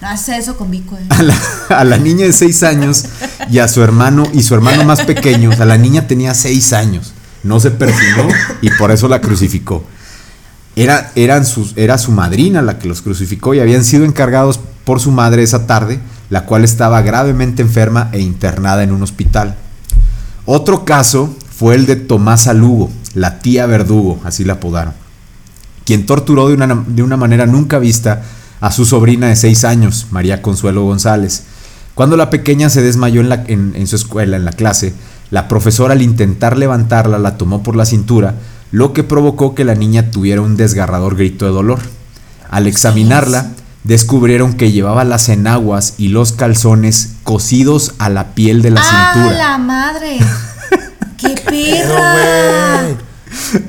[0.00, 1.06] Hace eso con Vico, eh.
[1.08, 1.34] A la,
[1.70, 3.06] a la niña de 6 años
[3.50, 6.72] y a su hermano y su hermano más pequeño, o sea, la niña tenía 6
[6.74, 8.28] años, no se persinó
[8.60, 9.84] y por eso la crucificó.
[10.76, 15.00] Era, eran sus, era su madrina la que los crucificó y habían sido encargados por
[15.00, 19.56] su madre esa tarde, la cual estaba gravemente enferma e internada en un hospital.
[20.44, 24.94] Otro caso fue el de Tomasa Lugo, la tía Verdugo, así la apodaron,
[25.84, 28.22] quien torturó de una, de una manera nunca vista
[28.60, 31.44] a su sobrina de 6 años, María Consuelo González.
[31.94, 34.92] Cuando la pequeña se desmayó en, la- en- en su escuela, en la clase,
[35.30, 38.34] la profesora al intentar levantarla la tomó por la cintura,
[38.70, 41.78] lo que provocó que la niña tuviera un desgarrador grito de dolor.
[42.50, 43.50] Al examinarla,
[43.84, 49.12] descubrieron que llevaba las enaguas y los calzones cosidos a la piel de la ¡Ah,
[49.14, 49.38] cintura.
[49.38, 50.18] la madre!
[51.18, 52.86] ¡Qué perra!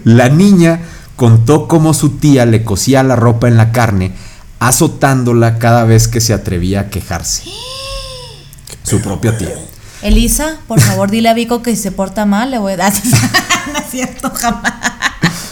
[0.04, 0.80] La niña
[1.16, 4.14] contó cómo su tía le cosía la ropa en la carne,
[4.60, 7.44] azotándola cada vez que se atrevía a quejarse.
[8.84, 9.54] Su propia tía.
[10.02, 12.94] Elisa, por favor, dile a Vico que si se porta mal le voy a dar.
[13.74, 14.74] no es cierto, jamás.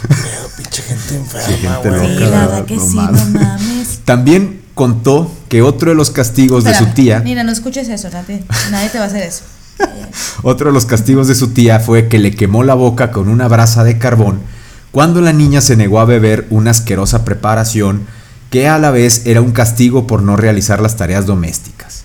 [0.07, 2.17] Pero pinche gente enferma, güey.
[2.17, 3.27] Sí, loca, la que No sí, mames.
[3.29, 3.99] no mames.
[4.05, 8.43] También contó que otro de los castigos de su tía, Mira, no escuches eso, nadie,
[8.71, 9.41] nadie te va a hacer eso.
[10.43, 13.47] otro de los castigos de su tía fue que le quemó la boca con una
[13.47, 14.39] brasa de carbón
[14.91, 18.07] cuando la niña se negó a beber una asquerosa preparación
[18.49, 22.03] que a la vez era un castigo por no realizar las tareas domésticas.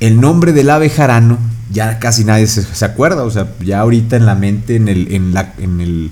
[0.00, 1.38] El nombre del ave jarano
[1.70, 5.32] ya casi nadie se, acuerda, o sea, ya ahorita en la mente, en el, en
[5.32, 6.10] la, en el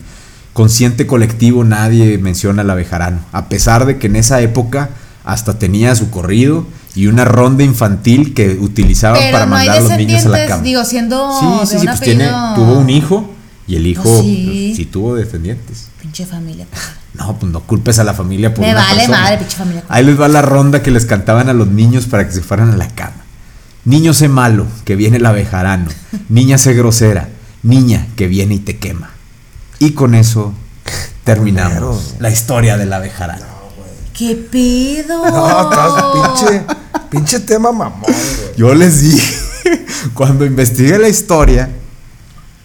[0.54, 4.88] consciente colectivo nadie menciona al ave jarano, a pesar de que en esa época
[5.22, 9.80] hasta tenía su corrido y una ronda infantil que utilizaban Pero para no mandar a
[9.80, 10.62] los niños a la cama.
[10.62, 12.24] digo, siendo sí, de sí, sí, pues tiene,
[12.56, 13.30] tuvo un hijo
[13.68, 14.72] y el hijo Pues sí.
[14.74, 15.88] sí tuvo descendientes.
[16.00, 16.66] Pinche familia.
[17.14, 19.20] No, pues no culpes a la familia por Me una vale persona.
[19.20, 19.84] madre, pinche familia.
[19.88, 22.70] Ahí les va la ronda que les cantaban a los niños para que se fueran
[22.70, 23.24] a la cama.
[23.84, 25.86] Niño sé malo, que viene el abejarano.
[26.28, 27.28] Niña sé grosera,
[27.62, 29.10] niña que viene y te quema.
[29.78, 30.52] Y con eso
[31.24, 33.55] terminamos la historia del abejarano.
[34.16, 35.24] ¿Qué pedo?
[35.30, 36.62] No, estás pinche,
[37.10, 38.14] pinche tema mamón, güey.
[38.56, 39.34] Yo les dije,
[40.14, 41.68] cuando investigué la historia,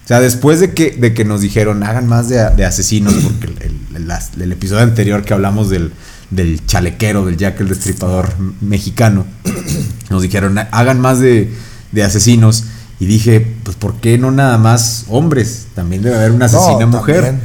[0.04, 3.46] o sea, después de que, de que nos dijeron, hagan más de, de asesinos, porque
[3.46, 5.92] el, el- el- las- el episodio anterior que hablamos del,
[6.30, 9.26] del chalequero, del Jack el Destripador mexicano,
[10.10, 11.52] nos dijeron, hagan más de,
[11.92, 12.64] de asesinos.
[13.00, 15.66] Y dije, pues, ¿por qué no nada más hombres?
[15.74, 17.16] También debe haber una asesina No, mujer.
[17.24, 17.40] también.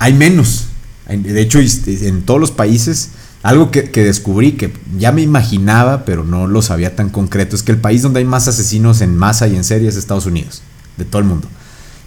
[0.00, 0.64] Hay menos.
[1.08, 3.10] De hecho, en todos los países,
[3.42, 7.62] algo que, que descubrí que ya me imaginaba, pero no lo sabía tan concreto, es
[7.62, 10.62] que el país donde hay más asesinos en masa y en serie es Estados Unidos,
[10.98, 11.48] de todo el mundo.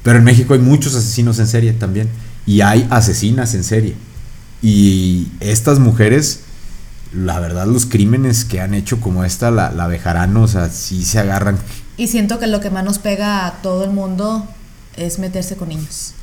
[0.04, 2.10] Pero en México hay muchos asesinos en serie también.
[2.46, 3.96] Y hay asesinas en serie.
[4.62, 6.42] Y estas mujeres,
[7.14, 11.04] la verdad, los crímenes que han hecho como esta, la, la Bejarano, o sea, sí
[11.06, 11.58] se agarran.
[11.96, 14.48] Y siento que lo que más nos pega a todo el mundo
[14.98, 16.14] es meterse con niños.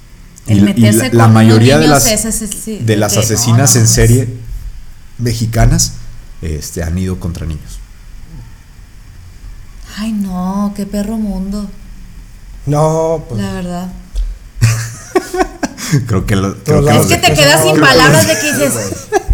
[0.46, 2.96] El la- y meterse la, con la mayoría de las, es- es- es- sí, de
[2.96, 4.28] las no, asesinas no en serie
[5.20, 5.92] mexicanas
[6.42, 7.78] este, han ido contra niños.
[9.98, 11.68] Ay, no, qué perro mundo,
[12.66, 13.42] No, pues.
[13.42, 13.88] la verdad.
[16.06, 18.72] Creo que, lo- creo que Es que te quedas sin no, palabras de que dices.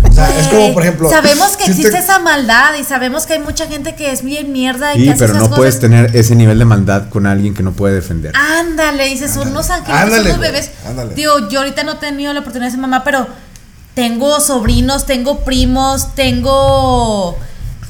[0.08, 2.84] O sea, es como, "Güey, por ejemplo, Sabemos que si te- existe esa maldad y
[2.84, 5.42] sabemos que hay mucha gente que es bien mierda y Sí, que hace pero esas
[5.42, 5.58] no cosas.
[5.58, 8.32] puedes tener ese nivel de maldad con alguien que no puede defender.
[8.34, 10.70] Ándale, dices, son unos angelitos, Ándale, unos bebés.
[10.88, 11.14] ándale.
[11.14, 13.26] Digo, yo ahorita no he tenido la oportunidad de ser mamá, pero
[13.96, 17.36] tengo sobrinos, tengo primos, tengo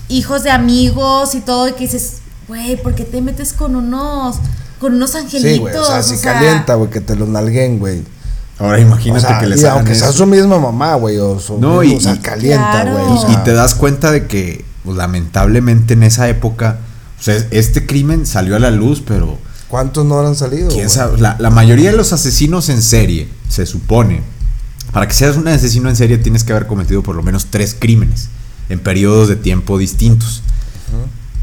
[0.08, 4.36] hijos de amigos y todo, y que dices, güey, ¿por qué te metes con unos,
[4.78, 5.52] con unos angelitos?
[5.52, 5.74] Sí, güey.
[5.74, 8.04] O sea, si calienta, güey, que te los nalguen, güey.
[8.58, 11.38] Ahora imagínate O sea, que les y hagan aunque sea su misma mamá, güey, o
[11.40, 12.92] su No, mismo, y- o sea, calienta, Claro.
[12.92, 13.04] güey.
[13.04, 16.78] Y, o sea, y te das cuenta de que, pues, lamentablemente en esa época,
[17.18, 19.36] o sea, este crimen salió a la luz, pero
[19.68, 20.68] ¿Cuántos no han salido?
[20.68, 20.88] quién güey?
[20.88, 24.22] sabe, la, la mayoría de los asesinos en serie, se supone,
[24.96, 27.76] para que seas un asesino en serie tienes que haber cometido por lo menos tres
[27.78, 28.30] crímenes
[28.70, 30.40] en periodos de tiempo distintos.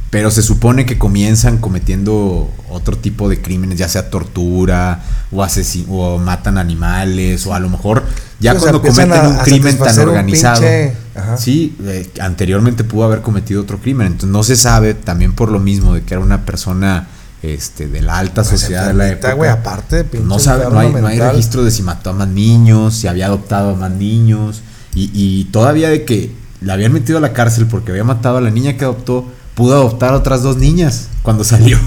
[0.09, 5.45] Pero se supone que comienzan cometiendo otro tipo de crímenes, ya sea tortura o
[5.89, 8.03] o matan animales o a lo mejor
[8.39, 10.61] ya Sí, cuando cometen a- un a crimen tan organizado.
[10.61, 10.93] pinche-.
[11.37, 15.59] Sí, eh, anteriormente pudo haber cometido otro crimen, entonces no se sabe también por lo
[15.59, 17.07] mismo de que era una persona
[17.43, 19.33] este de la alta Pues, sociedad de la época.
[19.33, 22.27] güey, aparte Pues no sabe, no hay, no hay registro de si mató a más
[22.29, 24.61] niños, si había adoptado a más niños
[24.95, 28.41] y, y todavía de que la habían metido a la cárcel porque había matado a
[28.41, 29.25] la niña que adoptó,
[29.55, 31.77] pudo adoptar a otras dos niñas cuando salió.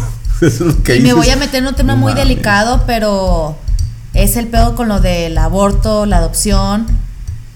[0.42, 2.28] Eso es lo que Y me voy a meter en un tema No muy mames.
[2.28, 3.56] delicado, pero
[4.12, 6.86] es el pedo con lo del aborto, la adopción,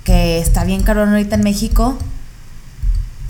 [0.05, 1.99] que está bien cabrón ahorita en México.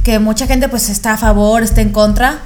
[0.05, 2.39] Que mucha gente pues está a favor, está en contra.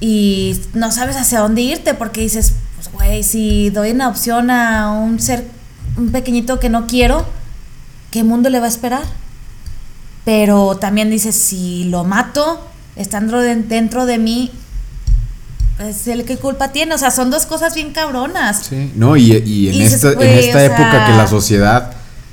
[0.00, 4.90] Y no sabes hacia dónde irte porque dices, pues güey, si doy una opción a
[4.92, 5.46] un ser,
[5.96, 7.26] un pequeñito que no quiero,
[8.10, 9.02] ¿qué mundo le va a esperar?
[10.24, 14.50] Pero también dices, si lo mato, estando de- dentro de mí,
[15.78, 16.94] pues el que culpa tiene.
[16.94, 18.66] O sea, son dos cosas bien cabronas.
[18.68, 21.26] Sí, no, y, y en, Y dices, esta, en güey, esta época sea- que la
[21.26, 21.92] sociedad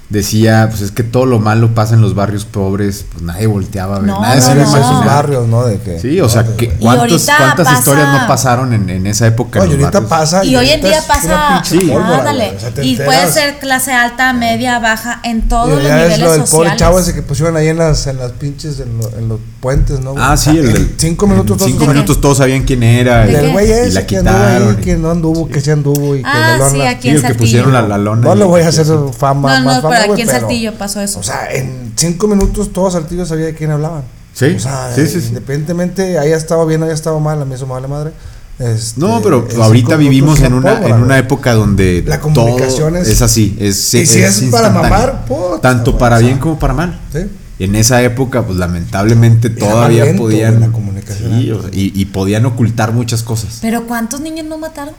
[0.09, 3.97] decía, pues es que todo lo malo pasa en los barrios pobres, pues nadie volteaba
[3.97, 4.61] a ver, No, nadie no, se no.
[4.61, 5.65] en esos barrios, ¿no?
[5.65, 8.73] De que, Sí, o sea, no, que, Y ¿cuántos, ahorita ¿cuántas pasa- historias no pasaron
[8.73, 9.59] en, en esa época?
[9.59, 10.09] No, en y los ahorita barrios?
[10.19, 10.45] pasa.
[10.45, 11.79] Y hoy en día pasa, Sí.
[11.79, 15.69] pólvora, ándale, güey, o sea, y puede ser clase alta, media, baja, en Y todos
[15.69, 16.79] los ya es niveles lo del pobre sociales.
[16.79, 19.99] chavo ese que pusieron ahí en las, en las pinches, en, lo- en los puentes,
[19.99, 20.13] ¿no?
[20.17, 22.63] Ah, O sea, sí, el en del- Cinco minutos en todos cinco minutos todos sabían
[22.63, 23.25] quién era.
[23.25, 23.35] ¿De y-?
[23.35, 24.75] Del güey y ese la que anduvo ahí, quitaron.
[24.77, 27.73] que no anduvo, que sí anduvo y que Ah, sí, aquí en el que pusieron
[27.73, 28.21] la, lona.
[28.21, 28.85] No y- le voy a hacer
[29.17, 31.19] fama No, más no, fama, pero aquí en Saltillo pasó eso.
[31.19, 34.03] O sea, en cinco minutos todo Saltillo sabía de quién hablaban.
[34.33, 35.27] Sí, O sea, sí, sí, sí.
[35.29, 38.11] independientemente haya estado bien, haya estado mal, a mí eso me vale madre.
[38.59, 42.95] Este, No, pero ahorita vivimos en una, pólvora, en una época donde La todo comunicación
[42.97, 43.55] es- es así.
[43.59, 46.99] Es, Y si es para mamar, puta, Tanto para o sea, bien como para mal.
[47.13, 47.19] ¿sí?
[47.59, 50.59] En esa época, pues lamentablemente Era todavía podían.
[50.59, 51.51] la comunicación Sí, antes.
[51.57, 53.59] o sea, y, y podían ocultar muchas cosas.
[53.61, 54.93] Pero ¿cuántos niños no mataron?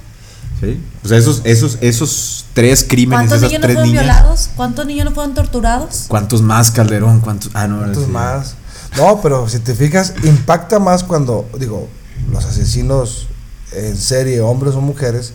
[0.61, 0.81] ¿Sí?
[1.05, 4.05] O sea, esos, esos, esos tres crímenes, ¿Cuántos esas niños no tres fueron niñas.
[4.05, 4.51] violados?
[4.57, 6.05] ¿Cuántos niños no fueron torturados?
[6.09, 7.21] ¿Cuántos más, Calderón?
[7.21, 7.51] ¿Cuántos?
[7.55, 8.11] Ah, no, ¿Cuántos sí.
[8.11, 8.55] más?
[8.97, 11.89] No, pero si te fijas, impacta más cuando, digo,
[12.33, 13.29] los asesinos
[13.73, 15.33] en serie, hombres o mujeres,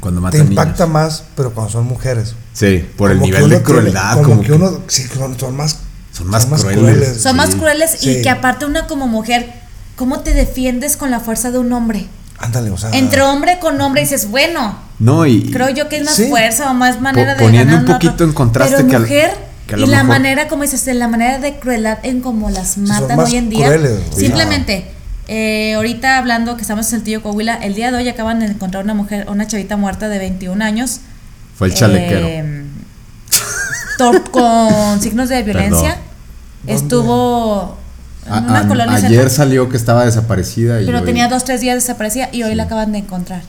[0.00, 0.88] Cuando te matan impacta niños.
[0.94, 2.34] más, pero cuando son mujeres.
[2.54, 4.14] Sí, por el Como que nivel de tiene- crueldad.
[4.14, 5.78] como, como que, que uno, sí, son, son más,
[6.12, 7.22] son más crueles.
[7.22, 7.56] Son más Sí.
[7.58, 8.10] crueles Sí.
[8.10, 9.52] y que aparte una como mujer,
[9.96, 12.08] ¿cómo te defiendes con la fuerza de un hombre?
[12.42, 12.90] Ándale, o sea.
[12.90, 15.50] Entre hombre con hombre dices, bueno, No, y.
[15.50, 16.26] creo yo que es más Sí.
[16.28, 19.02] fuerza o más manera Po- de poniendo ganar un poquito en contraste Pero que al-
[19.02, 19.30] mujer,
[19.66, 22.50] Que a y la mejor- manera, como dices, de la manera de crueldad en cómo
[22.50, 23.66] las matan hoy en día.
[23.66, 24.90] crueles, simplemente,
[25.28, 28.46] eh, ahorita hablando que estamos en el tío Coahuila, el día de hoy acaban de
[28.46, 30.98] encontrar una mujer, una chavita muerta de 21 años.
[31.56, 32.26] Fue el chalequero.
[32.26, 32.64] eh,
[33.98, 35.96] tor- con signos de violencia.
[36.66, 37.76] Estuvo
[38.28, 41.60] A- una a- colonia ayer salió que estaba desaparecida y pero hoy- tenía dos, tres
[41.60, 43.42] días desaparecida y hoy la acaban de encontrar.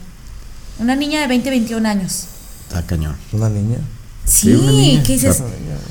[0.78, 2.24] Una niña de 20, 21 años.
[2.68, 3.14] Está cañón.
[3.32, 3.76] Una niña.
[4.24, 5.02] Sí, una Sí, niña.
[5.04, 5.42] ¿qué dices?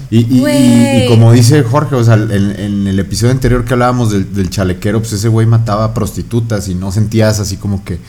[0.09, 1.05] Y, y- y- Güey.
[1.05, 4.49] y como dice Jorge, o sea, en, en el episodio anterior que hablábamos del, del
[4.49, 7.99] chalequero, pues ese güey mataba a prostitutas y no sentías así como que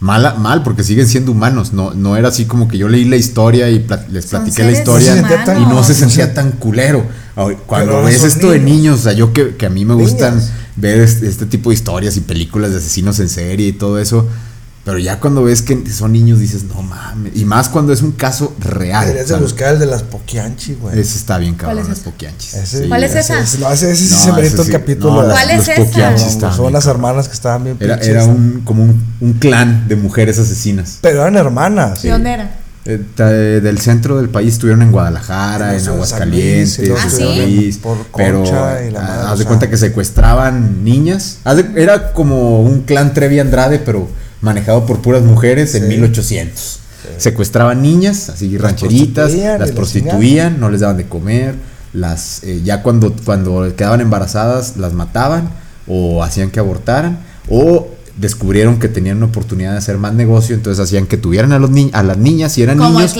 [0.00, 1.72] mala, mal, porque siguen siendo humanos.
[1.72, 4.72] No, no era así como que yo leí la historia y pla- les platiqué la
[4.72, 5.58] historia humanos.
[5.60, 7.04] y no se sentía tan culero.
[7.66, 8.76] Cuando ves esto de niños.
[8.76, 10.50] niños, o sea, yo que, que a mí me gustan Niños.
[10.76, 14.28] ver este, este tipo de historias y películas de asesinos en serie y todo eso.
[14.84, 17.34] Pero ya cuando ves que son niños dices, no mames.
[17.34, 19.06] Y más cuando es un caso real.
[19.06, 21.00] Deberías de buscar el de las Poquianchi, güey.
[21.00, 22.10] ese está bien cabrón, ¿Cuál es ese?
[22.10, 22.54] poquianchis.
[22.54, 23.40] Ese- ¿Cuál es esa?
[23.40, 24.68] ese- no, ese, ese sí No, se ese merita sí.
[24.68, 25.14] el capítulo.
[25.14, 25.68] No, de- ¿Cuál es los
[26.36, 26.52] esa?
[26.52, 28.10] son las hermanas que estaban bien Era, pinches.
[28.14, 30.98] era un, como un, un clan de mujeres asesinas.
[31.00, 32.02] Pero eran hermanas.
[32.02, 32.54] ¿De dónde era?
[32.86, 37.80] Eh, eh, del centro del país estuvieron en Guadalajara, En Aguascalientes, en San Luis,
[38.14, 41.38] pero la ah, haz de cuenta que secuestraban niñas.
[41.44, 44.06] De- era como un clan Trevi Andrade, pero
[44.42, 45.88] manejado por puras mujeres en Sí.
[45.88, 46.80] 1800.
[47.16, 51.54] Secuestraban niñas, así rancheritas, las la prostituían, no les daban de comer,
[51.94, 55.48] las eh, ya cuando cuando quedaban embarazadas las mataban
[55.86, 57.18] o hacían que abortaran
[57.48, 61.58] o descubrieron que tenían una oportunidad de hacer más negocio, entonces hacían que tuvieran a
[61.58, 63.12] los ni- a las niñas, si eran Como niños,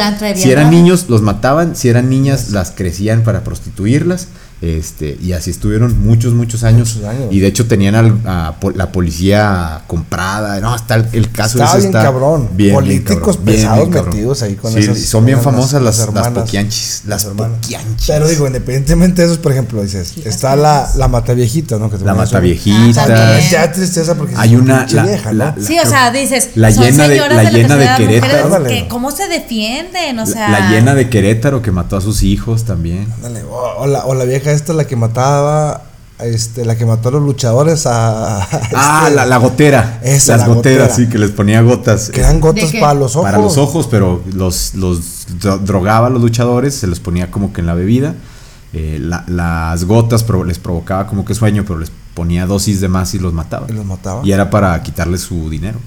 [0.43, 4.29] si eran niños los mataban, si eran niñas las crecían para prostituirlas,
[4.63, 7.27] este y así estuvieron muchos muchos años, Muchos años.
[7.31, 11.71] y de hecho tenían al- a la policía comprada, no, está el, el caso Estaba
[11.73, 12.41] ese bien está cabrón.
[12.53, 14.15] bien, bien Políticos cabrón, bien, pesados bien cabrón.
[14.15, 16.45] metidos ahí con Sí, esas- son bien famosas las, las las, hermanas.
[16.45, 17.59] poquianchis, las, hermanas.
[17.61, 18.07] poquianchis.
[18.07, 21.91] Pero digo, independientemente de eso, por ejemplo, dices, está la, la mataviejita, ¿no?
[21.91, 22.75] Que la voy a decir.
[22.97, 23.39] Ah.
[23.51, 25.63] Ya tristeza porque Hay es una la- vieja, la- ¿no?
[25.67, 28.65] Sí, o sea, dices, la llena de- la la llena de Querétaro.
[28.65, 32.65] que cómo se defienden, o sea, la llena de Querétaro que mató a sus hijos
[32.65, 33.07] también.
[33.17, 33.43] Ándale,
[33.77, 35.83] O, la, o la vieja esta, la que mataba,
[36.19, 38.43] este, la que mató a los luchadores a...
[38.43, 40.01] a Ah, este, la, la gotera.
[40.03, 40.95] Esa, Las la goteras, gotera.
[41.07, 42.11] sí, que les ponía gotas.
[42.11, 42.81] Que eran gotas ¿De qué?
[42.81, 43.25] para los ojos.
[43.31, 47.53] Para los ojos, pero los, los dro- drogaba a los luchadores, se los ponía como
[47.53, 48.15] que en la bebida.
[48.73, 52.89] Eh, la- las gotas pro- les provocaba como que sueño, pero les ponía dosis de
[52.89, 53.67] más y los mataba.
[53.69, 54.21] Y los mataba.
[54.25, 55.79] Y era para quitarles su dinero.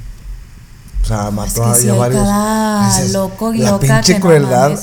[1.04, 2.24] O sea, es mató que a sí varios.
[2.24, 4.78] cada Dices, loco y la loca pinche que crueldad.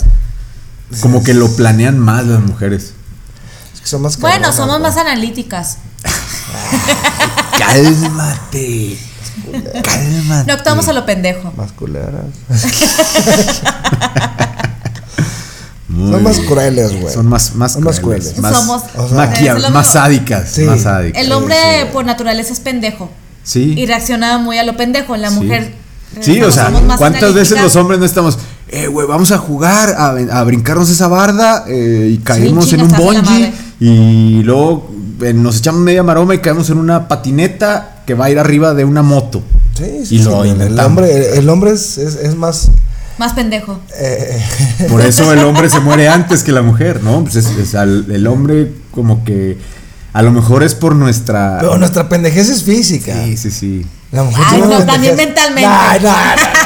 [1.01, 2.93] Como que lo planean más las mujeres.
[3.85, 5.79] Es que son más Bueno, cabronas, somos más analíticas.
[7.59, 8.97] Cálmate.
[9.83, 10.47] Cálmate.
[10.47, 11.53] No actuamos a lo pendejo.
[11.57, 12.25] Más culeras.
[15.89, 17.13] Muy Son más crueles, güey.
[17.15, 18.43] Son más, más, Son más crueles, crueles.
[18.43, 20.51] Más, Somos- o sea, maquia- más sádicas.
[20.51, 20.63] Sí.
[20.63, 21.23] Más sádicas.
[21.23, 21.89] El hombre sí.
[21.93, 23.11] por naturaleza es pendejo
[23.45, 23.75] Sí.
[23.77, 25.17] y reacciona muy a lo pendejo.
[25.17, 25.37] La Sí.
[25.37, 25.75] mujer.
[26.21, 30.11] Sí, o sea, ¿cuántas veces los hombres no estamos, eh, güey, vamos a jugar, a,
[30.39, 33.53] a brincarnos esa barda eh, y caemos en un bungee.
[33.87, 34.91] Y luego
[35.23, 38.75] eh, nos echamos media maroma y caemos en una patineta que va a ir arriba
[38.75, 39.43] de una moto?
[39.77, 42.71] Sí, sí, Y sí, lo el, hombre, el hombre es, es, es más.
[43.19, 43.81] Más pendejo.
[43.99, 44.43] eh,
[44.89, 47.23] Por eso el hombre se muere antes que la mujer, ¿no?
[47.23, 49.59] Pues es- es al- el hombre como que
[50.13, 51.59] a lo mejor es por nuestra...
[51.61, 53.15] pero nuestra pendejez es física.
[53.25, 53.87] Sí, sí, sí.
[54.13, 55.69] La mujer Ay, no, también mentalmente.
[55.69, 56.64] Nah, nah, nah.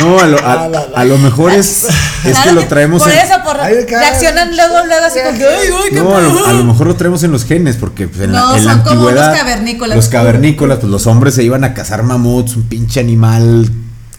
[0.00, 1.84] No, a lo, a- a lo mejor es,
[2.24, 5.46] es que lo traemos Por en- eso, por Ay, reaccionan luego, luego así como que,
[5.46, 6.46] ay, ay, qué No, a lo, pedo".
[6.46, 8.72] a lo mejor lo traemos en los genes, porque pues, en, No, la, en la
[8.72, 9.28] son como antigüedad.
[9.30, 9.96] unos cavernícolas.
[9.96, 13.68] Los cavernícolas, pues los hombres se iban a cazar mamuts, un pinche animal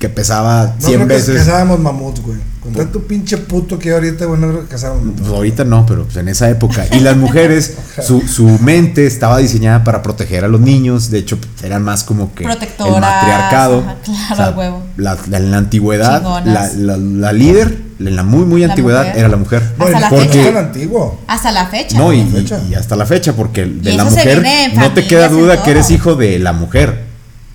[0.06, 1.38] que pesaba No 100 creo que veces.
[1.38, 2.38] cazábamos mamuts, güey.
[2.62, 5.22] Con tanto pinche puto que ahorita, güey, no creo que cazábamos mamuts.
[5.22, 6.86] Pues ahorita no, pero pues en esa época.
[6.92, 11.10] Y las mujeres, su, su mente estaba diseñada para proteger a los niños.
[11.10, 13.84] De hecho, pues, eran más como que Protectoras, el matriarcado.
[13.88, 14.84] ajá, claro, huevo.
[14.98, 19.02] La, la- en la antigüedad, la, la- la líder, en la muy, muy La antigüedad,
[19.06, 19.18] mujer.
[19.20, 19.74] era la mujer.
[19.80, 20.60] No, y Hasta la no fecha.
[20.60, 21.22] antiguo.
[21.28, 21.98] Hasta la fecha.
[21.98, 22.60] No, y, la fecha.
[22.70, 24.44] y hasta la fecha, porque de la mujer
[24.76, 27.06] no te queda duda que eres hijo de la mujer.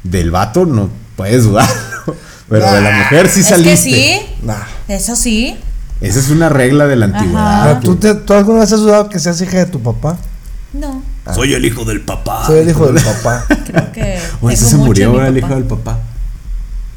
[0.03, 1.69] Del vato no puedes dudar.
[2.51, 3.71] Pero de la mujer sí es saliste.
[3.71, 4.57] que sí, Nah.
[4.89, 5.57] eso sí.
[6.03, 7.61] Esa es una regla de la antigüedad.
[7.69, 10.17] Ahora, ¿tú, te- ¿Tú alguna vez has dudado que seas hija de tu papá?
[10.73, 11.03] No,
[11.35, 12.47] Soy el hijo del papá.
[12.47, 13.45] Soy el hijo del papá.
[13.67, 14.19] creo que.
[14.41, 15.39] O ese se murió, el papá.
[15.47, 15.99] hijo del papá.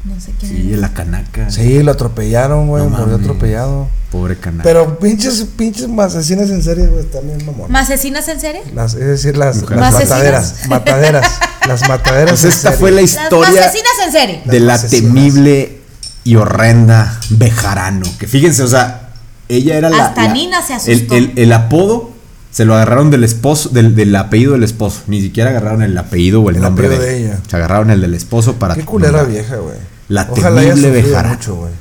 [0.04, 1.50] No sé quién Sí, en la canaca.
[1.50, 2.84] Sí, lo atropellaron, güey.
[2.84, 3.88] No murió atropellado.
[4.12, 4.62] Pobre canaca.
[4.64, 7.72] Pero pinches, pinches asesinas en serie, güey, también mamón.
[7.72, 8.62] ¿Masesinas en serie?
[8.74, 10.54] Las, es decir, las, las mataderas.
[10.68, 11.38] Mataderas.
[11.66, 12.30] las mataderas.
[12.32, 12.78] Pues en esta serie.
[12.78, 14.42] fue la Las historia masesinas en serie.
[14.44, 15.78] de la Las temible
[16.22, 18.06] y horrenda Bejarano.
[18.18, 19.08] Que fíjense, o sea,
[19.48, 20.06] ella era la.
[20.06, 21.14] Hasta la- Nina se asustó.
[21.16, 22.10] el- el apodo
[22.50, 25.00] se lo agarraron del esposo, del, del apellido del esposo.
[25.06, 27.38] Ni siquiera agarraron el apellido o el, El nombre de, de ella.
[27.48, 28.74] Se agarraron el del esposo para.
[28.74, 29.32] Qué culera nombrar.
[29.32, 29.93] vieja, güey.
[30.14, 31.34] La Ojalá temible Bejarano.
[31.34, 31.72] mucho, güey.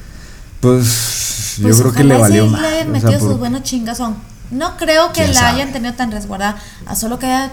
[0.59, 2.63] Pues, Pues yo creo que le sí valió le más.
[2.65, 4.15] hayan o metido sea, por- sus buenos chingazón.
[4.51, 5.61] No creo que ¿Quién la sabe?
[5.61, 6.57] hayan tenido tan resguardada.
[6.85, 7.51] A solo que haya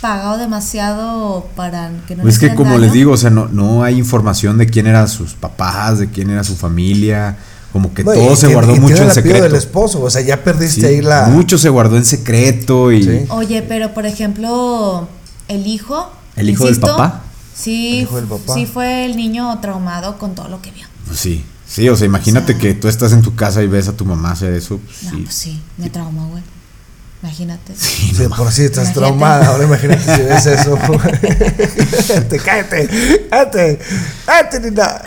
[0.00, 2.82] pagado demasiado para que no Pues es que como daño.
[2.82, 6.30] les digo, o sea, no, no hay información de quién eran sus papás, de quién
[6.30, 7.36] era su familia,
[7.72, 9.42] como que No, todo y se tiene- guardó y mucho en secreto.
[9.44, 11.26] del esposo, o sea, ya perdiste Sí, ahí la.
[11.28, 13.24] Mucho se guardó en secreto y Sí.
[13.30, 15.08] Oye, pero por ejemplo,
[15.48, 16.10] el hijo.
[16.36, 17.22] ¿El hijo del papá?
[17.54, 18.06] Sí,
[18.54, 20.86] sí fue el niño traumado con todo lo que vio.
[21.06, 23.66] pues sí, sí, o sea, imagínate O sea- que tú estás en tu casa y
[23.66, 25.16] ves a tu mamá hacer eso, pues, No, sí.
[25.24, 26.42] pues sí, me traumó, güey.
[27.22, 27.72] Imagínate.
[27.76, 28.98] Sí, Sí, no por si estás Imagínate.
[28.98, 30.76] traumada, ahora imagínate si ves eso.
[32.28, 32.88] Te cállate,
[33.30, 33.78] cállate,
[34.26, 34.88] cállate, Nina.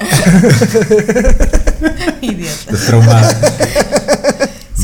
[2.22, 2.72] Idiota.
[2.72, 3.40] Estás traumada.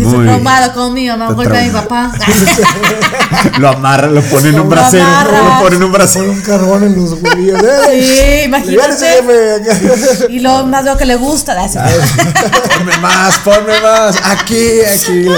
[0.01, 0.27] Si Muy bien.
[0.33, 2.11] traumado con mi mamá, golpea a mi papá.
[3.59, 5.43] lo amarra, lo pone en un Lo brasero, amarras.
[5.43, 6.31] lo pone en un brasero.
[6.31, 7.61] un carbón en los huevillos.
[7.63, 8.41] ¿eh?
[8.41, 9.23] Sí, imagínate.
[10.29, 11.53] Y lo más veo que le gusta.
[11.53, 11.81] de hacer-
[12.77, 14.15] Ponme más, ponme más.
[14.25, 15.23] Aquí, aquí.
[15.25, 15.35] No,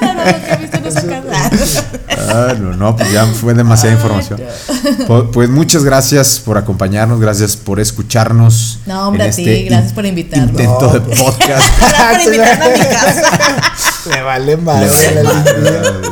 [0.00, 1.04] no, no, lo que he visto no se.
[2.26, 4.40] Ah, no, no, pues ya fue demasiada Ay, información.
[5.06, 8.78] Pu- Pues muchas gracias por acompañarnos, gracias por escucharnos.
[8.86, 10.50] No, hombre, en a ti, este gracias in- por invitarnos.
[10.50, 11.20] Intento No, de pues.
[11.20, 11.64] podcast.
[11.78, 13.22] Gracias por invitarme a mi casa.
[14.10, 15.82] Le vale madre Le la vale limpieza.
[15.82, 16.08] madre.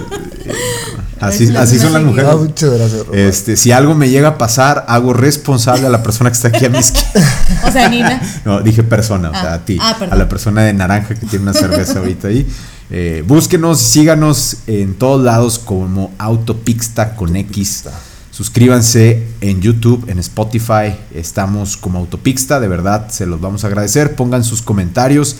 [1.20, 2.34] Así, así son las Ah, mujeres.
[2.36, 3.02] muchas gracias.
[3.12, 6.64] Este, si algo me llega a pasar, hago responsable a la persona que está aquí
[6.64, 7.28] a mi izquierda.
[7.64, 8.20] O sea, Nina.
[8.44, 9.78] No, dije persona, o Ah, sea, a ti.
[9.80, 10.14] ah, perdón.
[10.14, 12.44] a la persona de naranja que tiene una cerveza ahorita ahí.
[12.90, 17.84] Eh, búsquenos y síganos en todos lados como Autopixta con X.
[18.32, 20.96] Suscríbanse en YouTube, en Spotify.
[21.14, 24.16] Estamos como Autopixta, de verdad se los vamos a agradecer.
[24.16, 25.36] Pongan sus comentarios,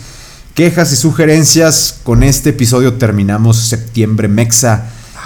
[0.53, 1.95] quejas y sugerencias.
[2.03, 4.85] Con este episodio terminamos septiembre Mexa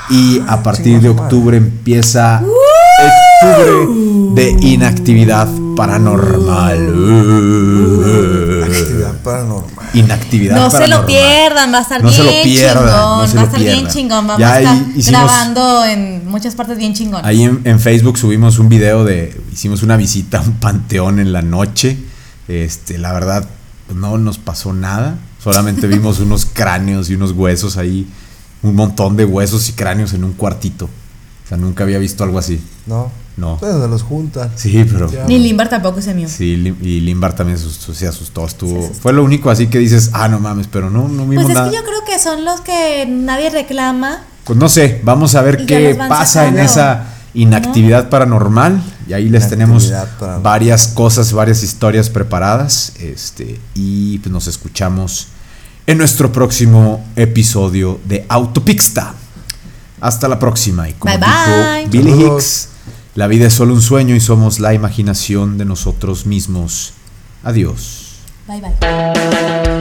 [0.09, 3.87] y a partir de octubre empieza octubre
[4.41, 6.79] de inactividad paranormal.
[8.63, 9.85] Actividad paranormal.
[9.93, 11.05] Inactividad No se lo paranormal.
[11.05, 13.19] pierdan, va a estar No se bien lo pierdan, chingón.
[13.19, 14.27] no se va a estar bien chingón.
[14.27, 17.25] Vamos Ya a estar hicimos- grabando en muchas partes bien chingón.
[17.25, 19.39] Ahí en, en Facebook subimos un video de.
[19.51, 21.97] Hicimos una visita a un panteón en la noche.
[22.47, 23.47] Este, la verdad,
[23.93, 25.17] no nos pasó nada.
[25.43, 28.07] Solamente vimos unos cráneos y unos huesos ahí.
[28.63, 30.85] Un montón de huesos y cráneos en un cuartito.
[30.85, 32.59] O sea, nunca había visto algo así.
[32.85, 33.09] No.
[33.37, 33.57] No.
[33.59, 34.49] Pues se los juntan.
[34.55, 35.11] Sí, pero.
[35.11, 35.25] Ya.
[35.25, 36.27] Ni Limbar tampoco se mío.
[36.27, 38.71] Sí, Lim- y Limbar también se asustó, se asustó, estuvo.
[38.71, 39.01] Se asustó.
[39.03, 41.53] Fue lo único así que dices, ah, no mames, pero no, no vimos Pues es
[41.55, 41.69] nada.
[41.69, 44.23] que yo creo que son los que nadie reclama.
[44.43, 48.81] Pues no sé, vamos a ver qué pasa en esa inactividad paranormal.
[49.07, 49.91] Y ahí les tenemos
[50.41, 52.93] varias cosas, varias historias preparadas.
[52.99, 55.27] Este, y pues nos escuchamos
[55.85, 59.13] en nuestro próximo episodio de Autopixta.
[60.01, 60.89] Hasta la próxima.
[60.89, 61.87] Y como Bye, dijo bye.
[61.87, 62.43] Billy Saludos.
[62.43, 62.69] Hicks,
[63.15, 66.93] la vida es solo un sueño y somos la imaginación de nosotros mismos.
[67.43, 68.17] Adiós.
[68.47, 69.76] Bye bye.